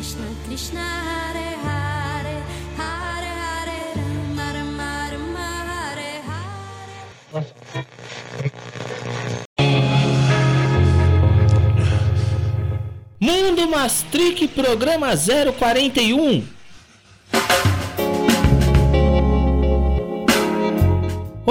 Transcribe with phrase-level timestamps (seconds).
[0.00, 2.36] Krishna Krishna Hare Hare
[2.78, 7.00] Hare Hare Rama Rama Rama Hare Hare.
[13.18, 16.59] Mundo Mastric Programa 041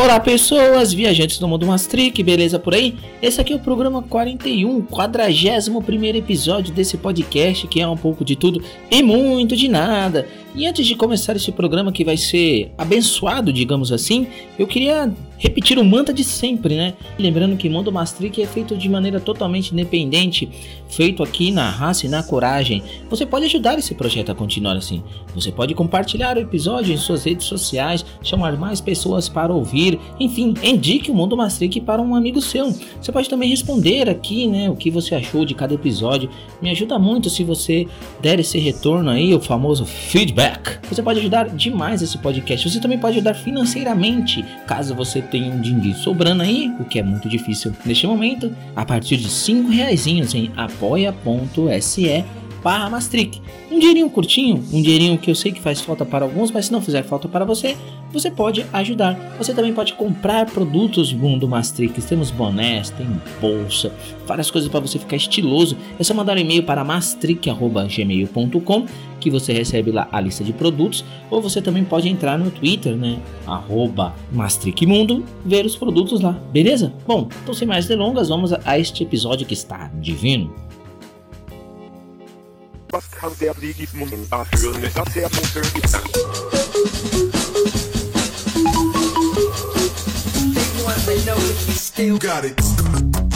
[0.02, 2.96] Olá pessoas, viajantes do mundo Mastric, beleza por aí?
[3.22, 8.24] Esse aqui é o programa 41, 41 primeiro episódio desse podcast que é um pouco
[8.24, 10.26] de tudo e muito de nada.
[10.56, 14.28] E antes de começar esse programa que vai ser abençoado, digamos assim,
[14.58, 16.96] eu queria repetir o mantra de sempre, né?
[17.18, 20.50] Lembrando que Mundo Mastric é feito de maneira totalmente independente,
[20.90, 22.84] feito aqui na raça e na coragem.
[23.10, 25.02] Você pode ajudar esse projeto a continuar assim.
[25.34, 30.54] Você pode compartilhar o episódio em suas redes sociais, chamar mais pessoas para ouvir, enfim,
[30.62, 32.76] indique o Mundo Mastric para um amigo seu.
[33.00, 36.30] Você pode também responder aqui, né, o que você achou de cada episódio.
[36.62, 37.88] Me ajuda muito se você
[38.20, 40.39] der esse retorno aí, o famoso feedback.
[40.90, 42.70] Você pode ajudar demais esse podcast.
[42.70, 47.04] Você também pode ajudar financeiramente, caso você tem um dinheiro sobrando aí, o que é
[47.04, 52.08] muito difícil neste momento, a partir de 5 reais em apoia.se
[52.64, 53.42] barra Mastric.
[53.72, 56.72] Um dinheirinho curtinho, um dinheirinho que eu sei que faz falta para alguns, mas se
[56.72, 57.78] não fizer falta para você,
[58.12, 59.14] você pode ajudar.
[59.38, 62.06] Você também pode comprar produtos Mundo Mastrix.
[62.06, 63.08] Temos bonés, tem
[63.40, 63.94] bolsa,
[64.26, 65.78] várias coisas para você ficar estiloso.
[66.00, 68.86] É só mandar um e-mail para mastric.gmail.com
[69.20, 71.06] que você recebe lá a lista de produtos.
[71.30, 73.20] Ou você também pode entrar no Twitter, né?
[73.46, 76.94] Arroba Mastricmundo, ver os produtos lá, beleza?
[77.06, 80.69] Bom, então sem mais delongas, vamos a este episódio que está divino.
[82.92, 85.30] Was kann der Digismunden dafür nicht, dass er
[92.00, 93.29] you got it.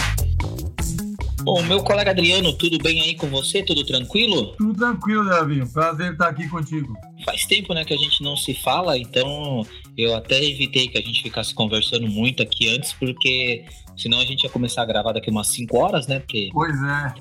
[1.44, 3.62] Bom, meu colega Adriano, tudo bem aí com você?
[3.62, 4.56] Tudo tranquilo?
[4.56, 5.62] Tudo tranquilo, Davi.
[5.74, 6.94] Prazer estar aqui contigo.
[7.26, 9.66] Faz tempo, né, que a gente não se fala, então
[9.98, 13.66] eu até evitei que a gente ficasse conversando muito aqui antes, porque
[13.98, 16.20] senão a gente ia começar a gravar daqui umas 5 horas, né?
[16.20, 17.14] Porque pois é.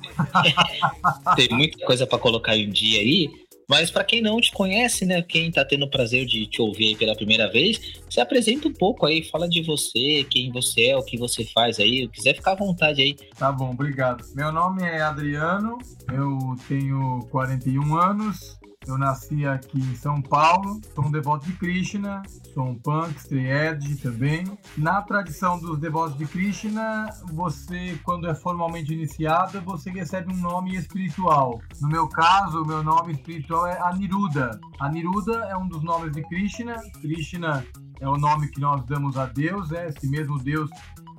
[1.35, 3.29] tem muita coisa para colocar em dia aí.
[3.69, 6.97] Mas para quem não te conhece, né, quem tá tendo o prazer de te ouvir
[6.97, 11.03] pela primeira vez, se apresenta um pouco aí, fala de você, quem você é, o
[11.03, 13.15] que você faz aí, quiser ficar à vontade aí.
[13.37, 14.23] Tá bom, obrigado.
[14.35, 15.77] Meu nome é Adriano,
[16.11, 22.21] eu tenho 41 anos, eu nasci aqui em São Paulo, sou um devoto de Krishna,
[22.53, 24.45] sou um punk, edge também.
[24.77, 30.75] Na tradição dos devotos de Krishna, você, quando é formalmente iniciado, você recebe um nome
[30.75, 31.59] espiritual.
[31.81, 34.59] No meu caso, meu nome espiritual é Aniruddha.
[34.79, 36.75] Aniruddha é um dos nomes de Krishna.
[37.01, 37.65] Krishna
[37.99, 40.69] é o nome que nós damos a Deus, é esse mesmo Deus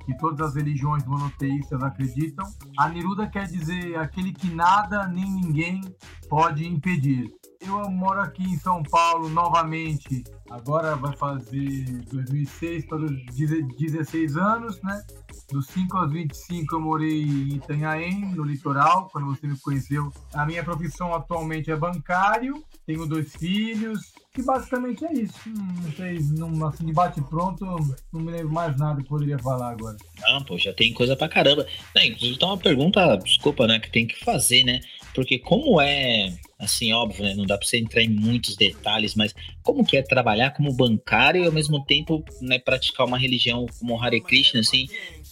[0.05, 2.45] que todas as religiões monoteístas acreditam.
[2.77, 5.81] Aniruddha quer dizer aquele que nada nem ninguém
[6.29, 7.33] pode impedir.
[7.67, 10.23] Eu moro aqui em São Paulo novamente.
[10.49, 15.03] Agora vai fazer 2006 para os 16 anos, né?
[15.51, 20.11] Dos 5 aos 25 eu morei em Itanhaém, no litoral, quando você me conheceu.
[20.33, 25.49] A minha profissão atualmente é bancário, tenho dois filhos, e basicamente é isso.
[25.49, 27.65] Não sei, não, assim, de bate pronto,
[28.11, 29.97] não me lembro mais nada que poderia falar agora.
[30.21, 31.65] Não, pô, já tem coisa pra caramba.
[31.95, 34.81] Inclusive, tem uma pergunta, desculpa, né, que tem que fazer, né?
[35.13, 37.33] Porque como é assim, óbvio, né?
[37.33, 39.33] Não dá para você entrar em muitos detalhes, mas
[39.63, 44.01] como que é trabalhar como bancário e ao mesmo tempo né, praticar uma religião como
[44.01, 44.87] Hare Krishna, assim,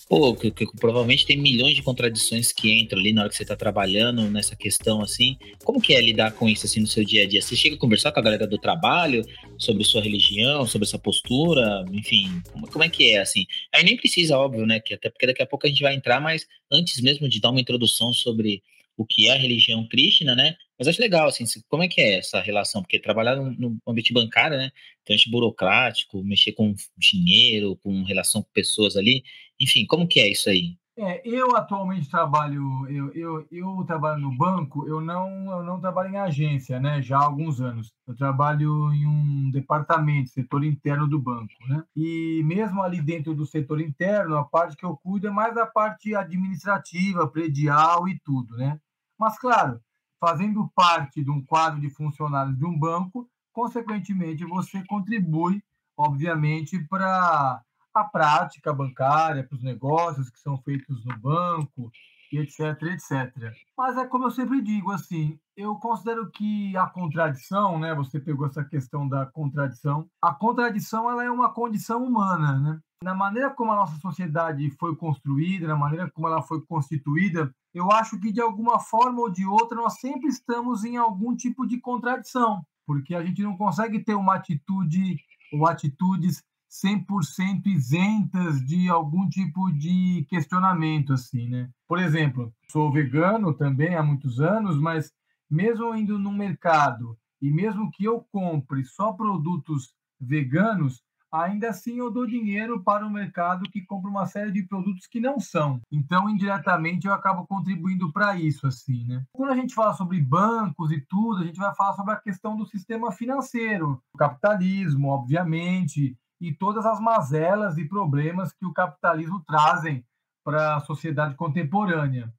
[0.08, 3.44] pô, que, que, provavelmente tem milhões de contradições que entram ali na hora que você
[3.44, 5.38] está trabalhando nessa questão, assim.
[5.64, 7.42] Como que é lidar com isso, assim, no seu dia a dia?
[7.42, 9.26] Você chega a conversar com a galera do trabalho
[9.58, 13.46] sobre sua religião, sobre essa postura, enfim, como, como é que é, assim?
[13.74, 16.20] Aí nem precisa, óbvio, né, que até porque daqui a pouco a gente vai entrar,
[16.20, 18.62] mas antes mesmo de dar uma introdução sobre
[18.98, 20.56] o que é a religião Krishna, né?
[20.84, 22.82] Mas acho legal, assim, como é que é essa relação?
[22.82, 24.70] Porque trabalhar no, ambiente bancário, né?
[25.02, 29.24] Então, burocrático, mexer com dinheiro, com relação com pessoas ali.
[29.58, 30.78] Enfim, como que é isso aí?
[30.98, 36.10] É, eu atualmente trabalho, eu, eu, eu trabalho no banco, eu não, eu não trabalho
[36.10, 37.02] em agência, né?
[37.02, 37.94] Já há alguns anos.
[38.06, 41.82] Eu trabalho em um departamento, setor interno do banco, né?
[41.96, 45.66] E mesmo ali dentro do setor interno, a parte que eu cuido é mais a
[45.66, 48.78] parte administrativa, predial e tudo, né?
[49.18, 49.80] Mas, claro,
[50.24, 55.62] fazendo parte de um quadro de funcionários de um banco, consequentemente, você contribui,
[55.98, 57.62] obviamente, para
[57.94, 61.92] a prática bancária, para os negócios que são feitos no banco,
[62.32, 63.54] etc, etc.
[63.78, 67.94] Mas é como eu sempre digo, assim, eu considero que a contradição, né?
[67.94, 70.10] Você pegou essa questão da contradição.
[70.22, 72.80] A contradição ela é uma condição humana, né?
[73.04, 77.92] Na maneira como a nossa sociedade foi construída, na maneira como ela foi constituída, eu
[77.92, 81.82] acho que de alguma forma ou de outra nós sempre estamos em algum tipo de
[81.82, 85.18] contradição, porque a gente não consegue ter uma atitude
[85.52, 86.42] ou atitudes
[86.72, 91.70] 100% isentas de algum tipo de questionamento assim, né?
[91.86, 95.12] Por exemplo, sou vegano também há muitos anos, mas
[95.52, 101.04] mesmo indo no mercado e mesmo que eu compre só produtos veganos,
[101.34, 105.20] ainda assim eu dou dinheiro para o mercado que compra uma série de produtos que
[105.20, 105.82] não são.
[105.92, 109.24] Então, indiretamente, eu acabo contribuindo para isso, assim, né?
[109.34, 112.56] Quando a gente fala sobre bancos e tudo, a gente vai falar sobre a questão
[112.56, 119.42] do sistema financeiro, o capitalismo, obviamente, e todas as mazelas e problemas que o capitalismo
[119.48, 120.06] trazem
[120.44, 122.32] para a sociedade contemporânea.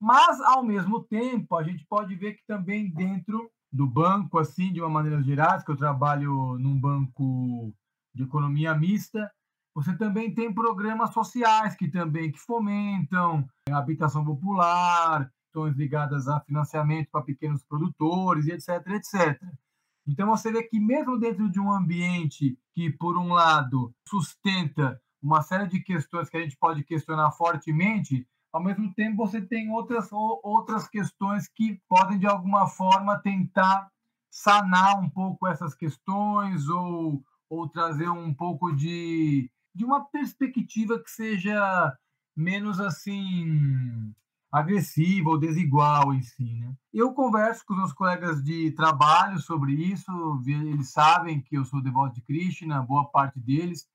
[0.00, 4.80] Mas, ao mesmo tempo, a gente pode ver que também dentro do banco, assim, de
[4.80, 7.74] uma maneira geral, que eu trabalho num banco
[8.18, 9.30] de economia mista,
[9.74, 16.40] você também tem programas sociais que também que fomentam a habitação popular, questões ligadas a
[16.40, 19.40] financiamento para pequenos produtores, etc, etc.
[20.04, 25.42] Então você vê que mesmo dentro de um ambiente que, por um lado, sustenta uma
[25.42, 30.08] série de questões que a gente pode questionar fortemente, ao mesmo tempo você tem outras,
[30.12, 33.88] outras questões que podem, de alguma forma, tentar
[34.28, 41.10] sanar um pouco essas questões ou, ou trazer um pouco de, de uma perspectiva que
[41.10, 41.96] seja
[42.36, 44.14] menos assim
[44.50, 46.54] agressiva ou desigual em si.
[46.54, 46.74] Né?
[46.92, 50.10] Eu converso com os meus colegas de trabalho sobre isso,
[50.46, 53.86] eles sabem que eu sou devoto de Krishna, boa parte deles,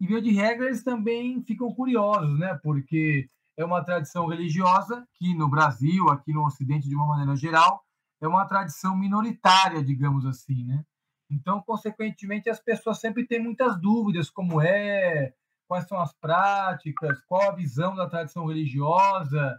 [0.00, 2.58] e via de regra eles também ficam curiosos, né?
[2.62, 7.82] porque é uma tradição religiosa que no Brasil, aqui no Ocidente de uma maneira geral,
[8.20, 10.84] é uma tradição minoritária, digamos assim, né?
[11.30, 15.32] Então, consequentemente, as pessoas sempre têm muitas dúvidas, como é,
[15.66, 19.58] quais são as práticas, qual a visão da tradição religiosa,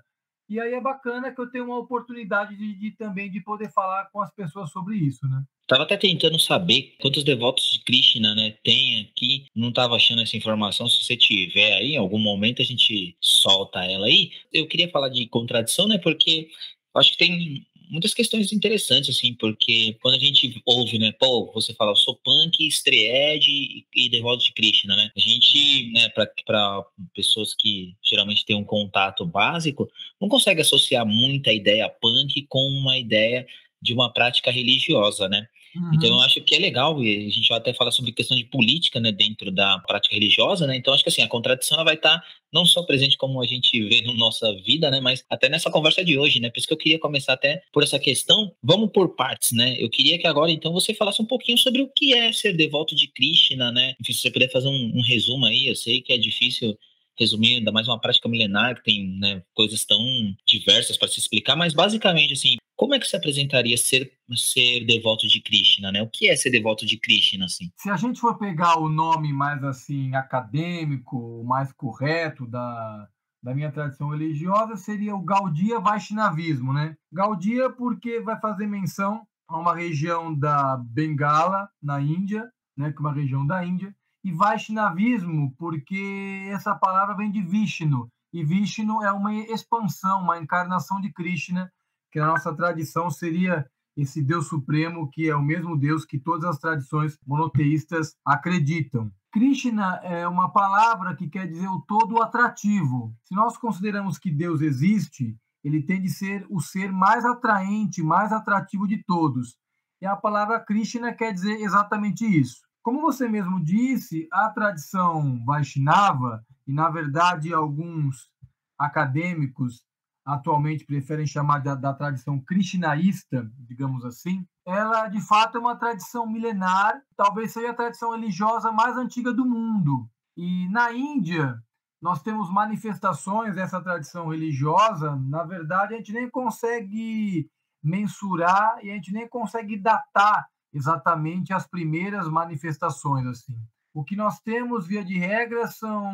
[0.50, 4.10] e aí é bacana que eu tenho uma oportunidade de, de, também de poder falar
[4.12, 5.44] com as pessoas sobre isso, né?
[5.68, 9.46] Tava até tentando saber quantos devotos de Krishna, né, tem aqui.
[9.56, 10.90] Não tava achando essa informação.
[10.90, 14.32] Se você tiver aí, em algum momento a gente solta ela aí.
[14.52, 16.50] Eu queria falar de contradição, né, porque
[16.96, 21.74] acho que tem muitas questões interessantes, assim, porque quando a gente ouve, né, pô, você
[21.74, 25.12] fala, eu sou punk, estreed e, e devoto de Krishna, né?
[25.16, 29.90] A gente, né, para pessoas que geralmente têm um contato básico,
[30.22, 33.46] não consegue associar muita ideia punk com uma ideia
[33.82, 35.48] de uma prática religiosa, né?
[35.76, 35.92] Uhum.
[35.94, 38.44] Então eu acho que é legal, e a gente vai até falar sobre questão de
[38.46, 40.76] política, né, dentro da prática religiosa, né?
[40.76, 43.46] Então acho que assim, a contradição ela vai estar tá não só presente como a
[43.46, 46.50] gente vê na nossa vida, né, mas até nessa conversa de hoje, né?
[46.50, 48.52] Por isso que eu queria começar até por essa questão.
[48.64, 49.76] Vamos por partes, né?
[49.78, 52.96] Eu queria que agora então você falasse um pouquinho sobre o que é ser devoto
[52.96, 53.96] de Krishna, né?
[54.02, 56.78] Enfim, se você puder fazer um, um resumo aí, eu sei que é difícil
[57.20, 60.00] resumir, ainda mais uma prática milenar que tem né, coisas tão
[60.48, 65.28] diversas para se explicar, mas basicamente, assim, como é que se apresentaria ser, ser devoto
[65.28, 66.02] de Krishna, né?
[66.02, 67.70] O que é ser devoto de Krishna, assim?
[67.76, 73.10] Se a gente for pegar o nome mais, assim, acadêmico, mais correto da,
[73.44, 76.96] da minha tradição religiosa, seria o Gaudiya Vaishnavismo, né?
[77.12, 82.94] Gaudiya porque vai fazer menção a uma região da Bengala, na Índia, né?
[82.94, 83.94] Que é uma região da Índia,
[84.24, 91.02] e Vaishnavismo, porque essa palavra vem de Vishnu, e Vishnu é uma expansão, uma encarnação
[91.02, 91.70] de Krishna,
[92.12, 96.46] que na nossa tradição seria esse Deus supremo, que é o mesmo Deus que todas
[96.46, 99.12] as tradições monoteístas acreditam.
[99.32, 103.14] Krishna é uma palavra que quer dizer o todo atrativo.
[103.24, 108.32] Se nós consideramos que Deus existe, ele tem de ser o ser mais atraente, mais
[108.32, 109.58] atrativo de todos.
[110.02, 112.62] E a palavra Krishna quer dizer exatamente isso.
[112.82, 118.32] Como você mesmo disse, a tradição Vaishnava, e na verdade alguns
[118.80, 119.84] acadêmicos
[120.30, 126.28] atualmente preferem chamar da, da tradição krishnaísta, digamos assim, ela de fato é uma tradição
[126.28, 130.08] milenar, talvez seja a tradição religiosa mais antiga do mundo.
[130.38, 131.60] E na Índia,
[132.00, 137.50] nós temos manifestações dessa tradição religiosa, na verdade, a gente nem consegue
[137.84, 143.58] mensurar e a gente nem consegue datar exatamente as primeiras manifestações assim.
[143.94, 146.14] O que nós temos via de regra são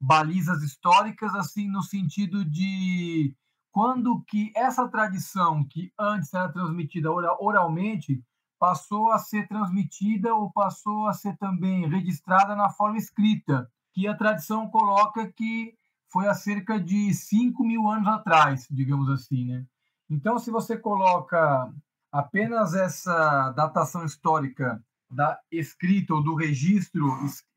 [0.00, 3.34] balizas históricas assim no sentido de
[3.70, 8.22] quando que essa tradição que antes era transmitida oralmente
[8.58, 14.16] passou a ser transmitida ou passou a ser também registrada na forma escrita, que a
[14.16, 15.74] tradição coloca que
[16.10, 19.66] foi há cerca de 5 mil anos atrás, digamos assim, né?
[20.08, 21.70] Então, se você coloca
[22.10, 27.06] apenas essa datação histórica da escrita ou do registro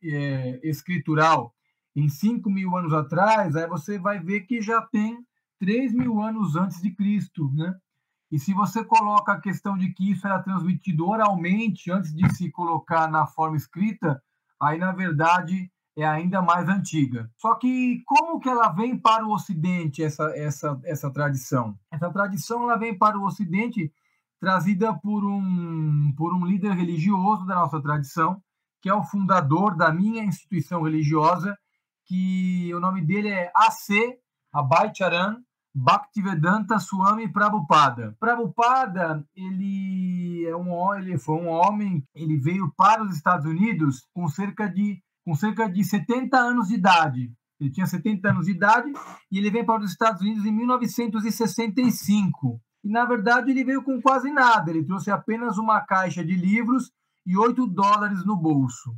[0.03, 1.53] é, escritural
[1.99, 5.19] em 5 mil anos atrás, aí você vai ver que já tem
[5.59, 7.75] 3 mil anos antes de Cristo, né?
[8.31, 12.51] E se você coloca a questão de que isso era transmitido oralmente antes de se
[12.51, 14.21] colocar na forma escrita,
[14.61, 17.29] aí na verdade é ainda mais antiga.
[17.35, 21.77] Só que como que ela vem para o Ocidente essa essa essa tradição?
[21.91, 23.91] Essa tradição ela vem para o Ocidente
[24.39, 28.41] trazida por um por um líder religioso da nossa tradição,
[28.81, 31.57] que é o fundador da minha instituição religiosa,
[32.09, 34.17] que o nome dele é AC
[34.51, 35.37] Abhaycharan
[35.75, 38.17] Bhaktivedanta Swami Prabhupada.
[38.19, 44.27] Prabhupada, ele é um ele foi um homem, ele veio para os Estados Unidos com
[44.27, 47.31] cerca de com cerca de 70 anos de idade.
[47.59, 48.91] Ele tinha 70 anos de idade
[49.31, 52.59] e ele veio para os Estados Unidos em 1965.
[52.83, 54.71] E na verdade ele veio com quase nada.
[54.71, 56.91] Ele trouxe apenas uma caixa de livros
[57.23, 58.95] e 8 dólares no bolso.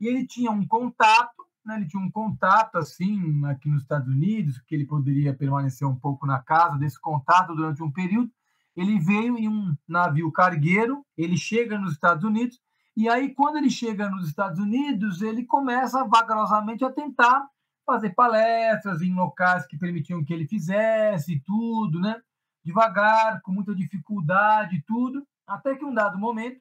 [0.00, 4.60] E ele tinha um contato né, ele tinha um contato assim aqui nos Estados Unidos,
[4.60, 8.30] que ele poderia permanecer um pouco na casa desse contato durante um período.
[8.76, 12.60] Ele veio em um navio cargueiro, ele chega nos Estados Unidos,
[12.96, 17.46] e aí, quando ele chega nos Estados Unidos, ele começa vagarosamente a tentar
[17.84, 22.16] fazer palestras em locais que permitiam que ele fizesse tudo, né?
[22.64, 26.58] Devagar, com muita dificuldade, tudo, até que um dado momento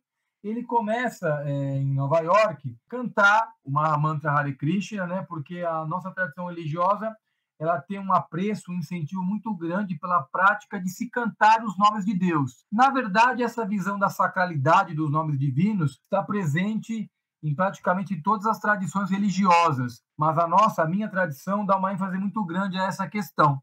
[0.48, 5.26] ele começa é, em Nova York cantar uma mantra Hare Krishna, né?
[5.28, 7.16] Porque a nossa tradição religiosa
[7.60, 12.06] ela tem um apreço, um incentivo muito grande pela prática de se cantar os nomes
[12.06, 12.66] de Deus.
[12.72, 17.10] Na verdade, essa visão da sacralidade dos nomes divinos está presente
[17.42, 22.18] em praticamente todas as tradições religiosas, mas a nossa, a minha tradição dá uma ênfase
[22.18, 23.62] muito grande a essa questão.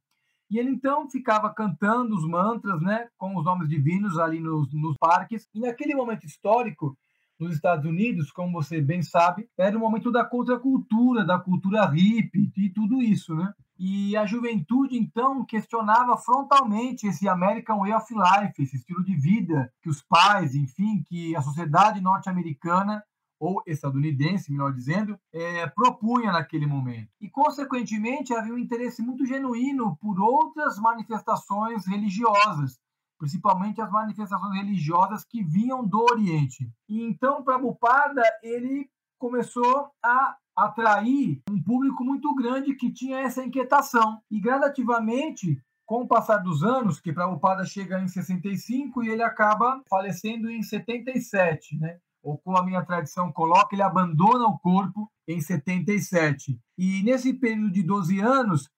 [0.52, 4.98] E ele então ficava cantando os mantras, né, com os nomes divinos ali nos, nos
[4.98, 5.48] parques.
[5.54, 6.94] E naquele momento histórico,
[7.40, 12.52] nos Estados Unidos, como você bem sabe, era o momento da contracultura, da cultura hippie
[12.54, 13.50] e tudo isso, né?
[13.78, 19.72] E a juventude, então, questionava frontalmente esse American Way of Life, esse estilo de vida
[19.82, 23.02] que os pais, enfim, que a sociedade norte-americana
[23.42, 27.08] ou estadunidense, melhor dizendo, é, propunha naquele momento.
[27.20, 32.78] E, consequentemente, havia um interesse muito genuíno por outras manifestações religiosas,
[33.18, 36.70] principalmente as manifestações religiosas que vinham do Oriente.
[36.88, 44.22] E então, Prabhupada, ele começou a atrair um público muito grande que tinha essa inquietação.
[44.30, 49.82] E gradativamente, com o passar dos anos, que Prabhupada chega em 65 e ele acaba
[49.90, 51.98] falecendo em 77, né?
[52.22, 56.58] Ou como a minha tradição coloca, ele abandona o corpo em 77.
[56.78, 58.70] E nesse período de 12 anos,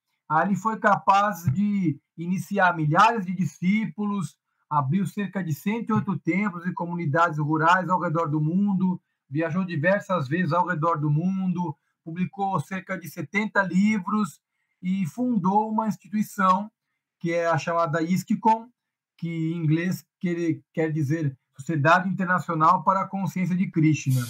[0.42, 7.38] ele foi capaz de iniciar milhares de discípulos, abriu cerca de 108 templos e comunidades
[7.38, 13.08] rurais ao redor do mundo, viajou diversas vezes ao redor do mundo, publicou cerca de
[13.08, 14.40] 70 livros
[14.82, 16.70] e fundou uma instituição
[17.20, 18.68] que é a chamada ISKCON,
[19.16, 20.04] que em inglês
[20.72, 24.20] quer dizer Sociedade Internacional para a Consciência de Krishna.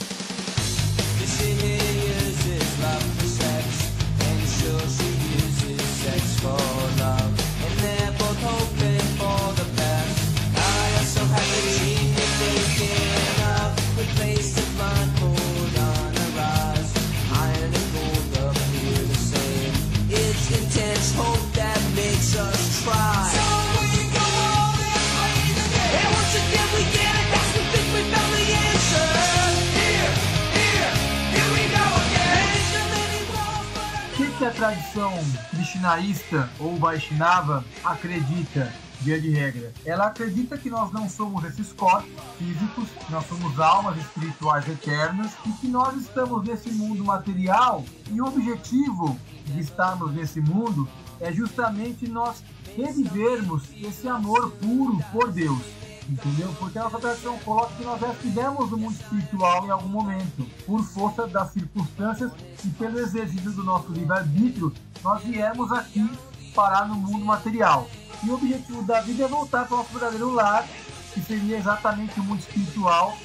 [34.55, 35.13] Tradição
[35.51, 39.73] krishnaísta ou Vaishnava acredita, via de regra?
[39.85, 45.53] Ela acredita que nós não somos esses corpos físicos, nós somos almas espirituais eternas e
[45.53, 50.89] que nós estamos nesse mundo material e o objetivo de estarmos nesse mundo
[51.21, 52.43] é justamente nós
[52.77, 56.55] revivermos esse amor puro por Deus entendeu?
[56.59, 60.83] Porque a tradição coloca que nós já estivemos no mundo espiritual em algum momento, por
[60.85, 62.33] força das circunstâncias
[62.65, 66.09] e pelo exercício do nosso livre-arbítrio, nós viemos aqui
[66.55, 67.89] parar no mundo material.
[68.23, 70.67] E o objetivo da vida é voltar para o nosso verdadeiro lar,
[71.13, 73.17] que seria exatamente o mundo espiritual,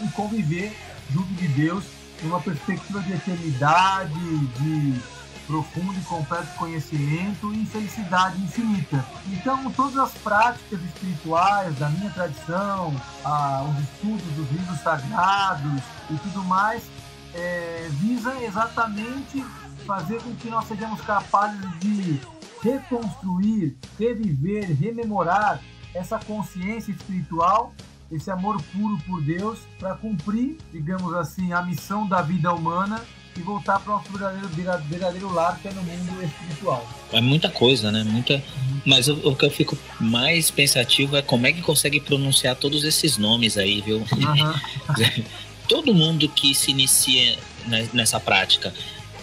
[0.00, 0.76] e conviver
[1.10, 1.84] junto de Deus,
[2.22, 4.94] em uma perspectiva de eternidade, de
[5.52, 9.04] profundo e completo conhecimento e felicidade infinita.
[9.26, 16.42] Então, todas as práticas espirituais da minha tradição, os estudos dos livros sagrados e tudo
[16.44, 16.82] mais,
[17.34, 19.44] é, visa exatamente
[19.86, 22.18] fazer com que nós sejamos capazes de
[22.62, 25.60] reconstruir, reviver, rememorar
[25.94, 27.74] essa consciência espiritual
[28.10, 33.02] esse amor puro por Deus para cumprir, digamos assim, a missão da vida humana
[33.36, 34.48] e voltar para o nosso verdadeiro,
[34.88, 36.86] verdadeiro lar que é no mundo espiritual.
[37.12, 38.04] É muita coisa, né?
[38.04, 38.42] Muita.
[38.84, 42.84] Mas o, o, que eu fico mais pensativo é como é que consegue pronunciar todos
[42.84, 43.98] esses nomes aí, viu?
[43.98, 45.24] Uhum.
[45.68, 47.38] Todo mundo que se inicia
[47.92, 48.74] nessa prática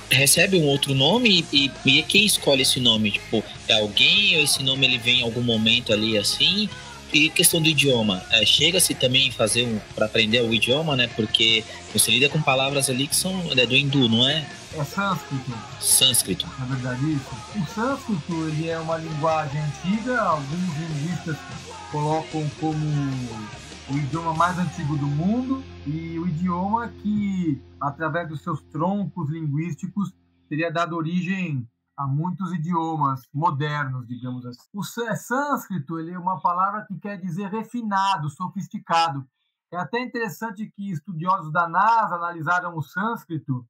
[0.09, 3.11] recebe um outro nome e, e, quem escolhe esse nome?
[3.11, 6.69] Tipo, é alguém ou esse nome ele vem em algum momento ali assim?
[7.11, 11.07] E questão do idioma, é, chega-se também fazer um para aprender o idioma, né?
[11.15, 14.47] Porque você lida com palavras ali que são é do hindu, não é?
[14.75, 15.51] É sânscrito.
[15.79, 16.47] Sânscrito.
[16.59, 17.29] Na verdade, isso.
[17.55, 21.35] O sânscrito ele é uma linguagem antiga, alguns linguistas
[21.91, 22.77] colocam como
[23.89, 30.13] o idioma mais antigo do mundo e o idioma que, através dos seus troncos linguísticos,
[30.47, 31.67] teria dado origem
[31.99, 34.69] a muitos idiomas modernos, digamos assim.
[34.73, 39.27] O é, sânscrito ele é uma palavra que quer dizer refinado, sofisticado.
[39.69, 43.67] É até interessante que estudiosos da NASA analisaram o sânscrito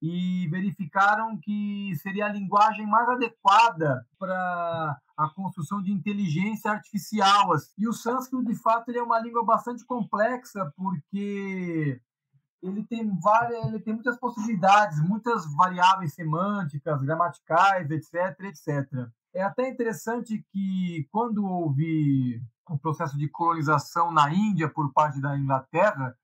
[0.00, 7.50] e verificaram que seria a linguagem mais adequada para a construção de inteligência artificial.
[7.76, 12.00] E o sânscrito, de fato, é uma língua bastante complexa, porque
[12.62, 19.08] ele tem várias, ele tem muitas possibilidades, muitas variáveis semânticas, gramaticais, etc, etc.
[19.34, 25.36] É até interessante que quando houve o processo de colonização na Índia por parte da
[25.36, 26.16] Inglaterra,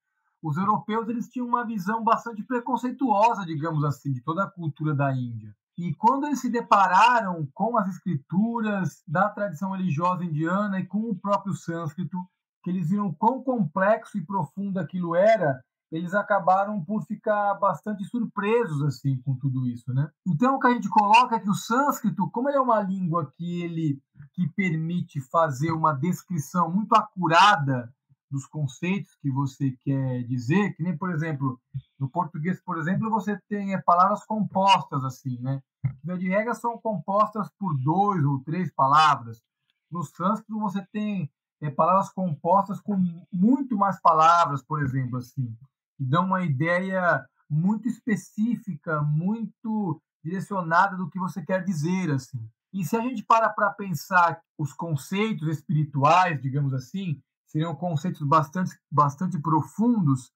[0.42, 5.12] os europeus eles tinham uma visão bastante preconceituosa, digamos assim, de toda a cultura da
[5.12, 5.54] Índia.
[5.76, 11.18] E quando eles se depararam com as escrituras da tradição religiosa indiana e com o
[11.18, 12.18] próprio sânscrito,
[12.62, 18.82] que eles viram quão complexo e profundo aquilo era, eles acabaram por ficar bastante surpresos
[18.82, 20.10] assim com tudo isso, né?
[20.26, 23.32] Então o que a gente coloca é que o sânscrito, como ele é uma língua
[23.36, 24.00] que ele
[24.34, 27.92] que permite fazer uma descrição muito acurada
[28.30, 31.58] dos conceitos que você quer dizer, que nem por exemplo
[31.98, 35.62] no português, por exemplo, você tem é, palavras compostas assim, né?
[36.02, 39.42] Que de regra são compostas por dois ou três palavras.
[39.90, 41.30] No sânscrito você tem
[41.62, 42.96] é, palavras compostas com
[43.32, 45.56] muito mais palavras, por exemplo, assim
[45.98, 52.38] que dão uma ideia muito específica, muito direcionada do que você quer dizer, assim.
[52.72, 58.78] E se a gente para para pensar os conceitos espirituais, digamos assim, seriam conceitos bastante,
[58.90, 60.30] bastante profundos,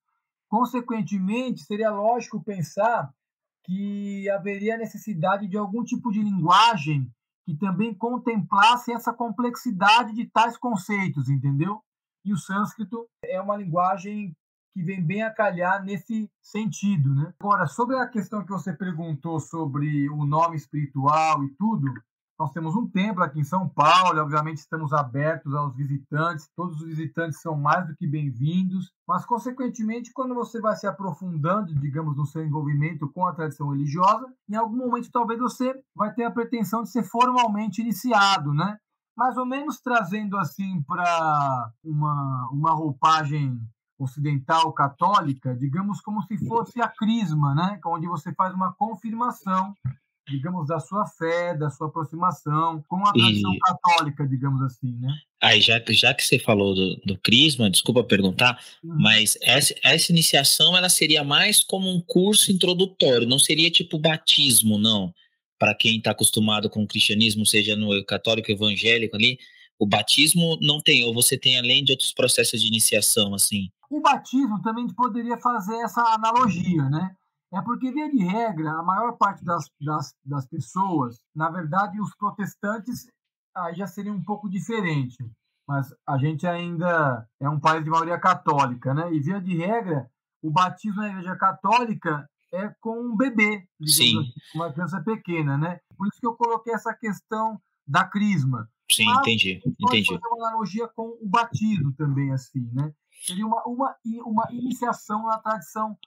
[0.49, 3.13] consequentemente, seria lógico pensar
[3.63, 7.09] que haveria necessidade de algum tipo de linguagem
[7.45, 11.81] que também contemplasse essa complexidade de tais conceitos, entendeu?
[12.25, 14.35] E o sânscrito é uma linguagem
[14.73, 17.33] que vem bem a calhar nesse sentido, né?
[17.39, 21.87] Agora, sobre a questão que você perguntou sobre o nome espiritual e tudo,
[22.39, 26.87] nós temos um templo aqui em São Paulo, obviamente estamos abertos aos visitantes, todos os
[26.87, 32.25] visitantes são mais do que bem-vindos, mas, consequentemente, quando você vai se aprofundando, digamos, no
[32.25, 36.81] seu envolvimento com a tradição religiosa, em algum momento talvez você vai ter a pretensão
[36.81, 38.77] de ser formalmente iniciado, né?
[39.15, 43.61] Mais ou menos trazendo assim para uma, uma roupagem
[44.03, 47.79] ocidental católica, digamos como se fosse a crisma, né?
[47.85, 49.73] onde você faz uma confirmação,
[50.27, 53.59] digamos, da sua fé, da sua aproximação com a tradição e...
[53.59, 55.13] católica, digamos assim, né?
[55.41, 58.95] Aí, já, já que você falou do, do crisma, desculpa perguntar, uhum.
[58.97, 64.77] mas essa, essa iniciação ela seria mais como um curso introdutório, não seria tipo batismo,
[64.77, 65.13] não?
[65.59, 69.37] Para quem está acostumado com o cristianismo, seja no católico evangélico ali,
[69.77, 73.69] o batismo não tem, ou você tem além de outros processos de iniciação, assim?
[73.93, 77.15] O batismo também poderia fazer essa analogia, né?
[77.53, 82.15] É porque, via de regra, a maior parte das, das, das pessoas, na verdade, os
[82.15, 83.05] protestantes
[83.55, 85.23] aí já seria um pouco diferente,
[85.67, 89.13] mas a gente ainda é um país de maioria católica, né?
[89.13, 90.09] E, via de regra,
[90.41, 94.21] o batismo na igreja católica é com um bebê, Sim.
[94.21, 95.79] Assim, uma criança pequena, né?
[95.95, 98.67] Por isso que eu coloquei essa questão da crisma.
[98.91, 100.07] Sim, Mas entendi, entendi.
[100.07, 102.91] fazer uma analogia com o batismo também, assim, né?
[103.23, 105.97] Seria uma, uma, uma iniciação na tradição,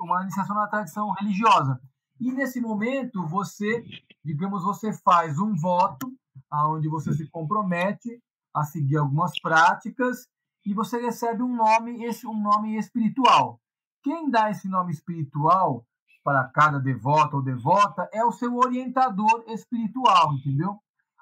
[0.00, 1.78] uma iniciação na tradição religiosa.
[2.18, 3.84] E nesse momento você,
[4.24, 6.10] digamos, você faz um voto
[6.50, 8.22] aonde você se compromete
[8.54, 10.26] a seguir algumas práticas
[10.64, 13.60] e você recebe um nome, esse um nome espiritual.
[14.02, 15.84] Quem dá esse nome espiritual
[16.24, 20.78] para cada devoto ou devota é o seu orientador espiritual, entendeu?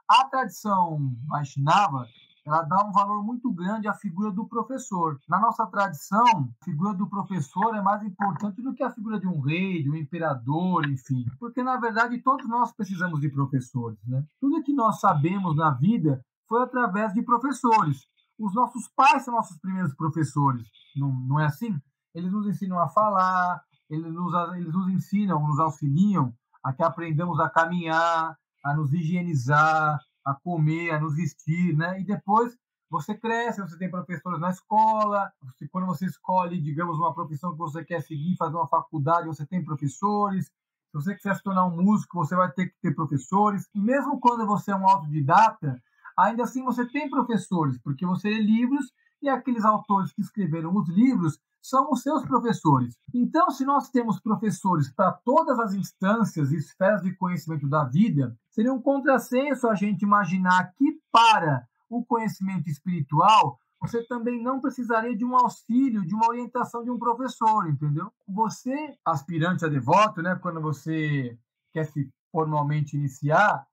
[0.09, 2.07] A tradição Vaishnava
[2.47, 5.19] ela dá um valor muito grande à figura do professor.
[5.29, 9.27] Na nossa tradição, a figura do professor é mais importante do que a figura de
[9.27, 11.25] um rei, de um imperador, enfim.
[11.39, 13.99] Porque, na verdade, todos nós precisamos de professores.
[14.07, 14.23] Né?
[14.41, 18.07] Tudo que nós sabemos na vida foi através de professores.
[18.39, 21.81] os nossos pais são nossos primeiros professores, não, não é assim?
[22.15, 27.39] Eles nos ensinam a falar, eles nos, eles nos ensinam, nos auxiliam a que aprendamos
[27.41, 32.01] a caminhar, a nos higienizar, a comer, a nos vestir, né?
[32.01, 32.57] E depois
[32.91, 37.59] você cresce, você tem professores na escola, você, quando você escolhe, digamos, uma profissão que
[37.59, 40.47] você quer seguir, fazer uma faculdade, você tem professores.
[40.47, 43.69] Se você quiser se tornar um músico, você vai ter que ter professores.
[43.75, 45.83] E mesmo quando você é um autodidata,
[46.17, 50.89] ainda assim você tem professores, porque você lê livros e aqueles autores que escreveram os
[50.89, 52.95] livros são os seus professores.
[53.15, 58.37] Então, se nós temos professores para todas as instâncias e esferas de conhecimento da vida,
[58.51, 65.17] seria um contrassenso a gente imaginar que para o conhecimento espiritual você também não precisaria
[65.17, 68.13] de um auxílio, de uma orientação de um professor, entendeu?
[68.29, 68.75] Você,
[69.05, 71.39] aspirante a devoto, né, quando você
[71.73, 73.67] quer se formalmente iniciar,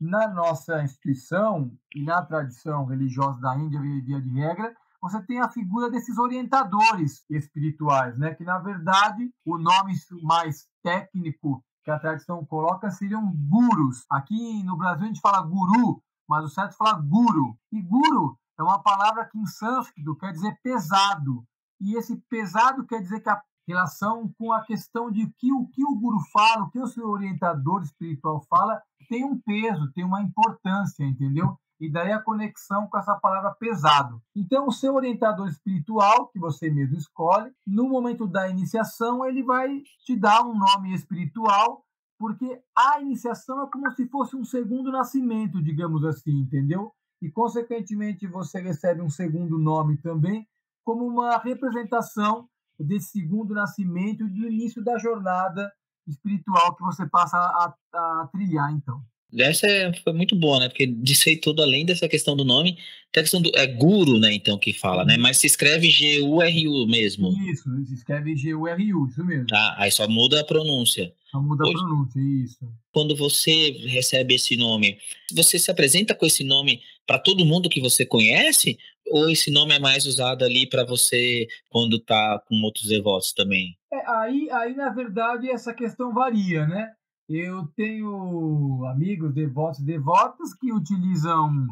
[0.00, 5.48] na nossa instituição e na tradição religiosa da Índia, via de regra, você tem a
[5.48, 8.34] figura desses orientadores espirituais, né?
[8.34, 14.04] que na verdade o nome mais técnico que a tradição coloca seriam gurus.
[14.10, 17.56] Aqui no Brasil a gente fala guru, mas o certo é falar guru.
[17.72, 21.44] E guru é uma palavra que em sânscrito quer dizer pesado.
[21.80, 25.84] E esse pesado quer dizer que a relação com a questão de que o que
[25.84, 30.22] o guru fala, o que o seu orientador espiritual fala, tem um peso, tem uma
[30.22, 31.56] importância, entendeu?
[31.80, 34.20] E daí a conexão com essa palavra pesado.
[34.34, 39.82] Então, o seu orientador espiritual, que você mesmo escolhe, no momento da iniciação, ele vai
[40.04, 41.84] te dar um nome espiritual,
[42.18, 46.92] porque a iniciação é como se fosse um segundo nascimento, digamos assim, entendeu?
[47.20, 50.46] e, consequentemente, você recebe um segundo nome também,
[50.84, 55.70] como uma representação desse segundo nascimento e do início da jornada
[56.06, 59.02] espiritual que você passa a, a trilhar, então.
[59.36, 60.68] Essa é, foi muito boa, né?
[60.68, 62.78] Porque disse tudo além dessa questão do nome,
[63.12, 63.50] tem a questão do.
[63.54, 64.32] É guru, né?
[64.32, 65.16] Então, que fala, né?
[65.18, 67.30] Mas se escreve G-U-R-U mesmo.
[67.50, 69.46] Isso, se escreve G-U-R-U, isso mesmo.
[69.46, 71.12] Tá, aí só muda a pronúncia.
[71.30, 72.58] Só muda Hoje, a pronúncia, isso.
[72.90, 74.96] Quando você recebe esse nome,
[75.32, 78.78] você se apresenta com esse nome para todo mundo que você conhece?
[79.10, 83.76] Ou esse nome é mais usado ali para você quando tá com outros devotos também?
[83.92, 86.92] É, aí, aí, na verdade, essa questão varia, né?
[87.28, 91.68] Eu tenho amigos devotos e devotas que utilizam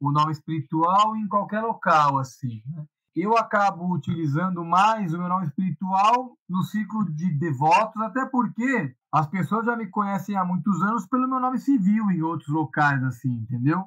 [0.00, 2.62] o nome espiritual em qualquer local, assim.
[2.66, 2.84] Né?
[3.16, 9.26] Eu acabo utilizando mais o meu nome espiritual no ciclo de devotos, até porque as
[9.26, 13.32] pessoas já me conhecem há muitos anos pelo meu nome civil em outros locais, assim,
[13.32, 13.84] entendeu?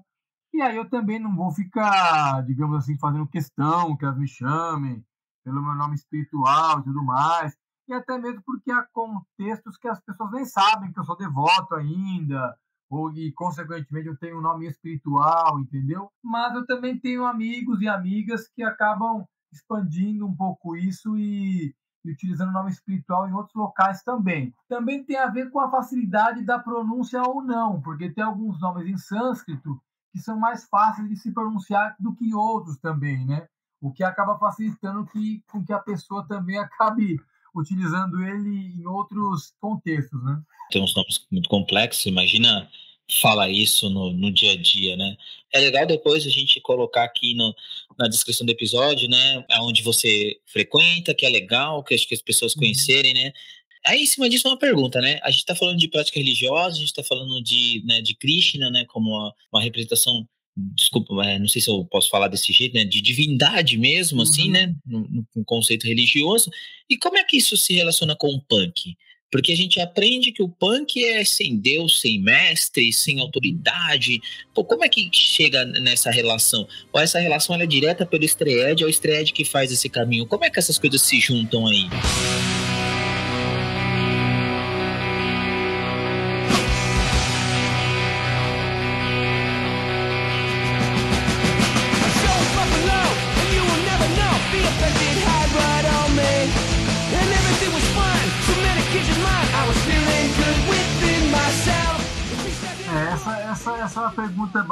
[0.53, 5.01] E aí eu também não vou ficar, digamos assim, fazendo questão que elas me chamem
[5.41, 7.57] pelo meu nome espiritual e tudo mais
[7.93, 11.75] e até mesmo porque há contextos que as pessoas nem sabem que eu sou devoto
[11.75, 12.56] ainda,
[12.89, 16.10] ou e consequentemente eu tenho um nome espiritual, entendeu?
[16.23, 22.12] Mas eu também tenho amigos e amigas que acabam expandindo um pouco isso e, e
[22.12, 24.53] utilizando o nome espiritual em outros locais também.
[24.67, 28.88] Também tem a ver com a facilidade da pronúncia ou não, porque tem alguns nomes
[28.88, 29.79] em sânscrito
[30.12, 33.47] que são mais fáceis de se pronunciar do que outros também, né?
[33.82, 37.19] O que acaba facilitando que, com que a pessoa também acabe
[37.56, 40.42] utilizando ele em outros contextos, né?
[40.72, 42.70] Tem uns nomes muito complexos, imagina
[43.22, 45.16] falar isso no, no dia a dia, né?
[45.52, 47.54] É legal depois a gente colocar aqui no,
[47.98, 49.46] na descrição do episódio, né?
[49.52, 52.62] Aonde você frequenta, que é legal, que acho que as pessoas uhum.
[52.62, 53.34] conhecerem, né?
[53.86, 55.20] Aí, em cima disso, uma pergunta, né?
[55.24, 58.72] A gente está falando de prática religiosa, a gente está falando de, né, de Krishna,
[58.72, 58.86] né?
[58.86, 62.86] Como uma, uma representação desculpa, é, não sei se eu posso falar desse jeito, né,
[62.86, 64.56] de divindade mesmo, assim, uhum.
[64.56, 66.50] assim, né, no, no, conceito religioso.
[66.89, 68.96] E como é que isso se relaciona com o punk?
[69.32, 74.22] Porque a gente aprende que o punk é sem Deus, sem mestre, sem autoridade.
[74.54, 76.68] Pô, como é que chega nessa relação?
[76.92, 80.28] Ou essa relação é direta pelo Estreed, é o Estreed que faz esse caminho?
[80.28, 81.89] Como é que essas coisas se juntam aí?
[81.89, 82.33] essa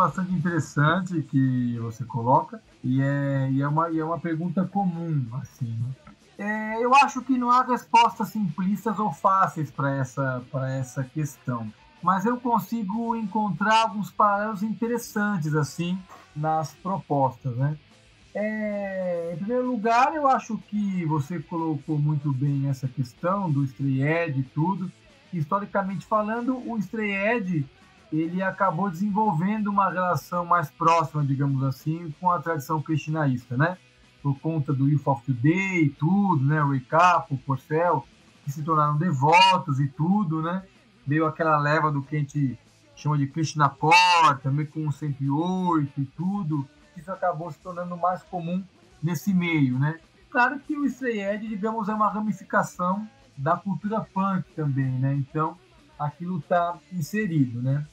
[0.01, 5.27] bastante interessante que você coloca e é, e é, uma, e é uma pergunta comum,
[5.33, 6.13] assim, né?
[6.39, 10.43] É, eu acho que não há respostas simplistas ou fáceis para essa,
[10.79, 15.99] essa questão, mas eu consigo encontrar alguns paralelos interessantes assim
[16.35, 17.77] nas propostas, né?
[18.33, 24.39] É, em primeiro lugar, eu acho que você colocou muito bem essa questão do Stray
[24.39, 24.91] e tudo.
[25.31, 27.65] Historicamente falando, o Stray
[28.11, 33.77] ele acabou desenvolvendo uma relação mais próxima, digamos assim, com a tradição cristianaísta, né?
[34.21, 36.61] Por conta do Youth of Today e tudo, né?
[36.61, 38.05] O Recap, o Porcel,
[38.43, 40.63] que se tornaram devotos e tudo, né?
[41.07, 42.59] Veio aquela leva do que a gente
[42.95, 46.67] chama de Krishna Core, também com o 108 e tudo.
[46.95, 48.63] Isso acabou se tornando mais comum
[49.01, 49.99] nesse meio, né?
[50.29, 55.13] Claro que o Stray Edge, digamos, é uma ramificação da cultura punk também, né?
[55.15, 55.57] Então,
[55.97, 57.85] aquilo está inserido, né?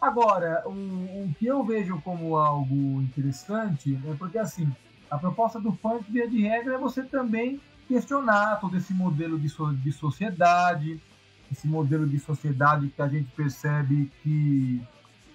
[0.00, 4.70] Agora, o, o, que eu vejo como algo interessante é porque, assim,
[5.10, 9.48] a proposta do punk, via de regra, é você também questionar todo esse modelo de,
[9.48, 11.00] so, de sociedade,
[11.50, 14.80] esse modelo de sociedade que a gente percebe que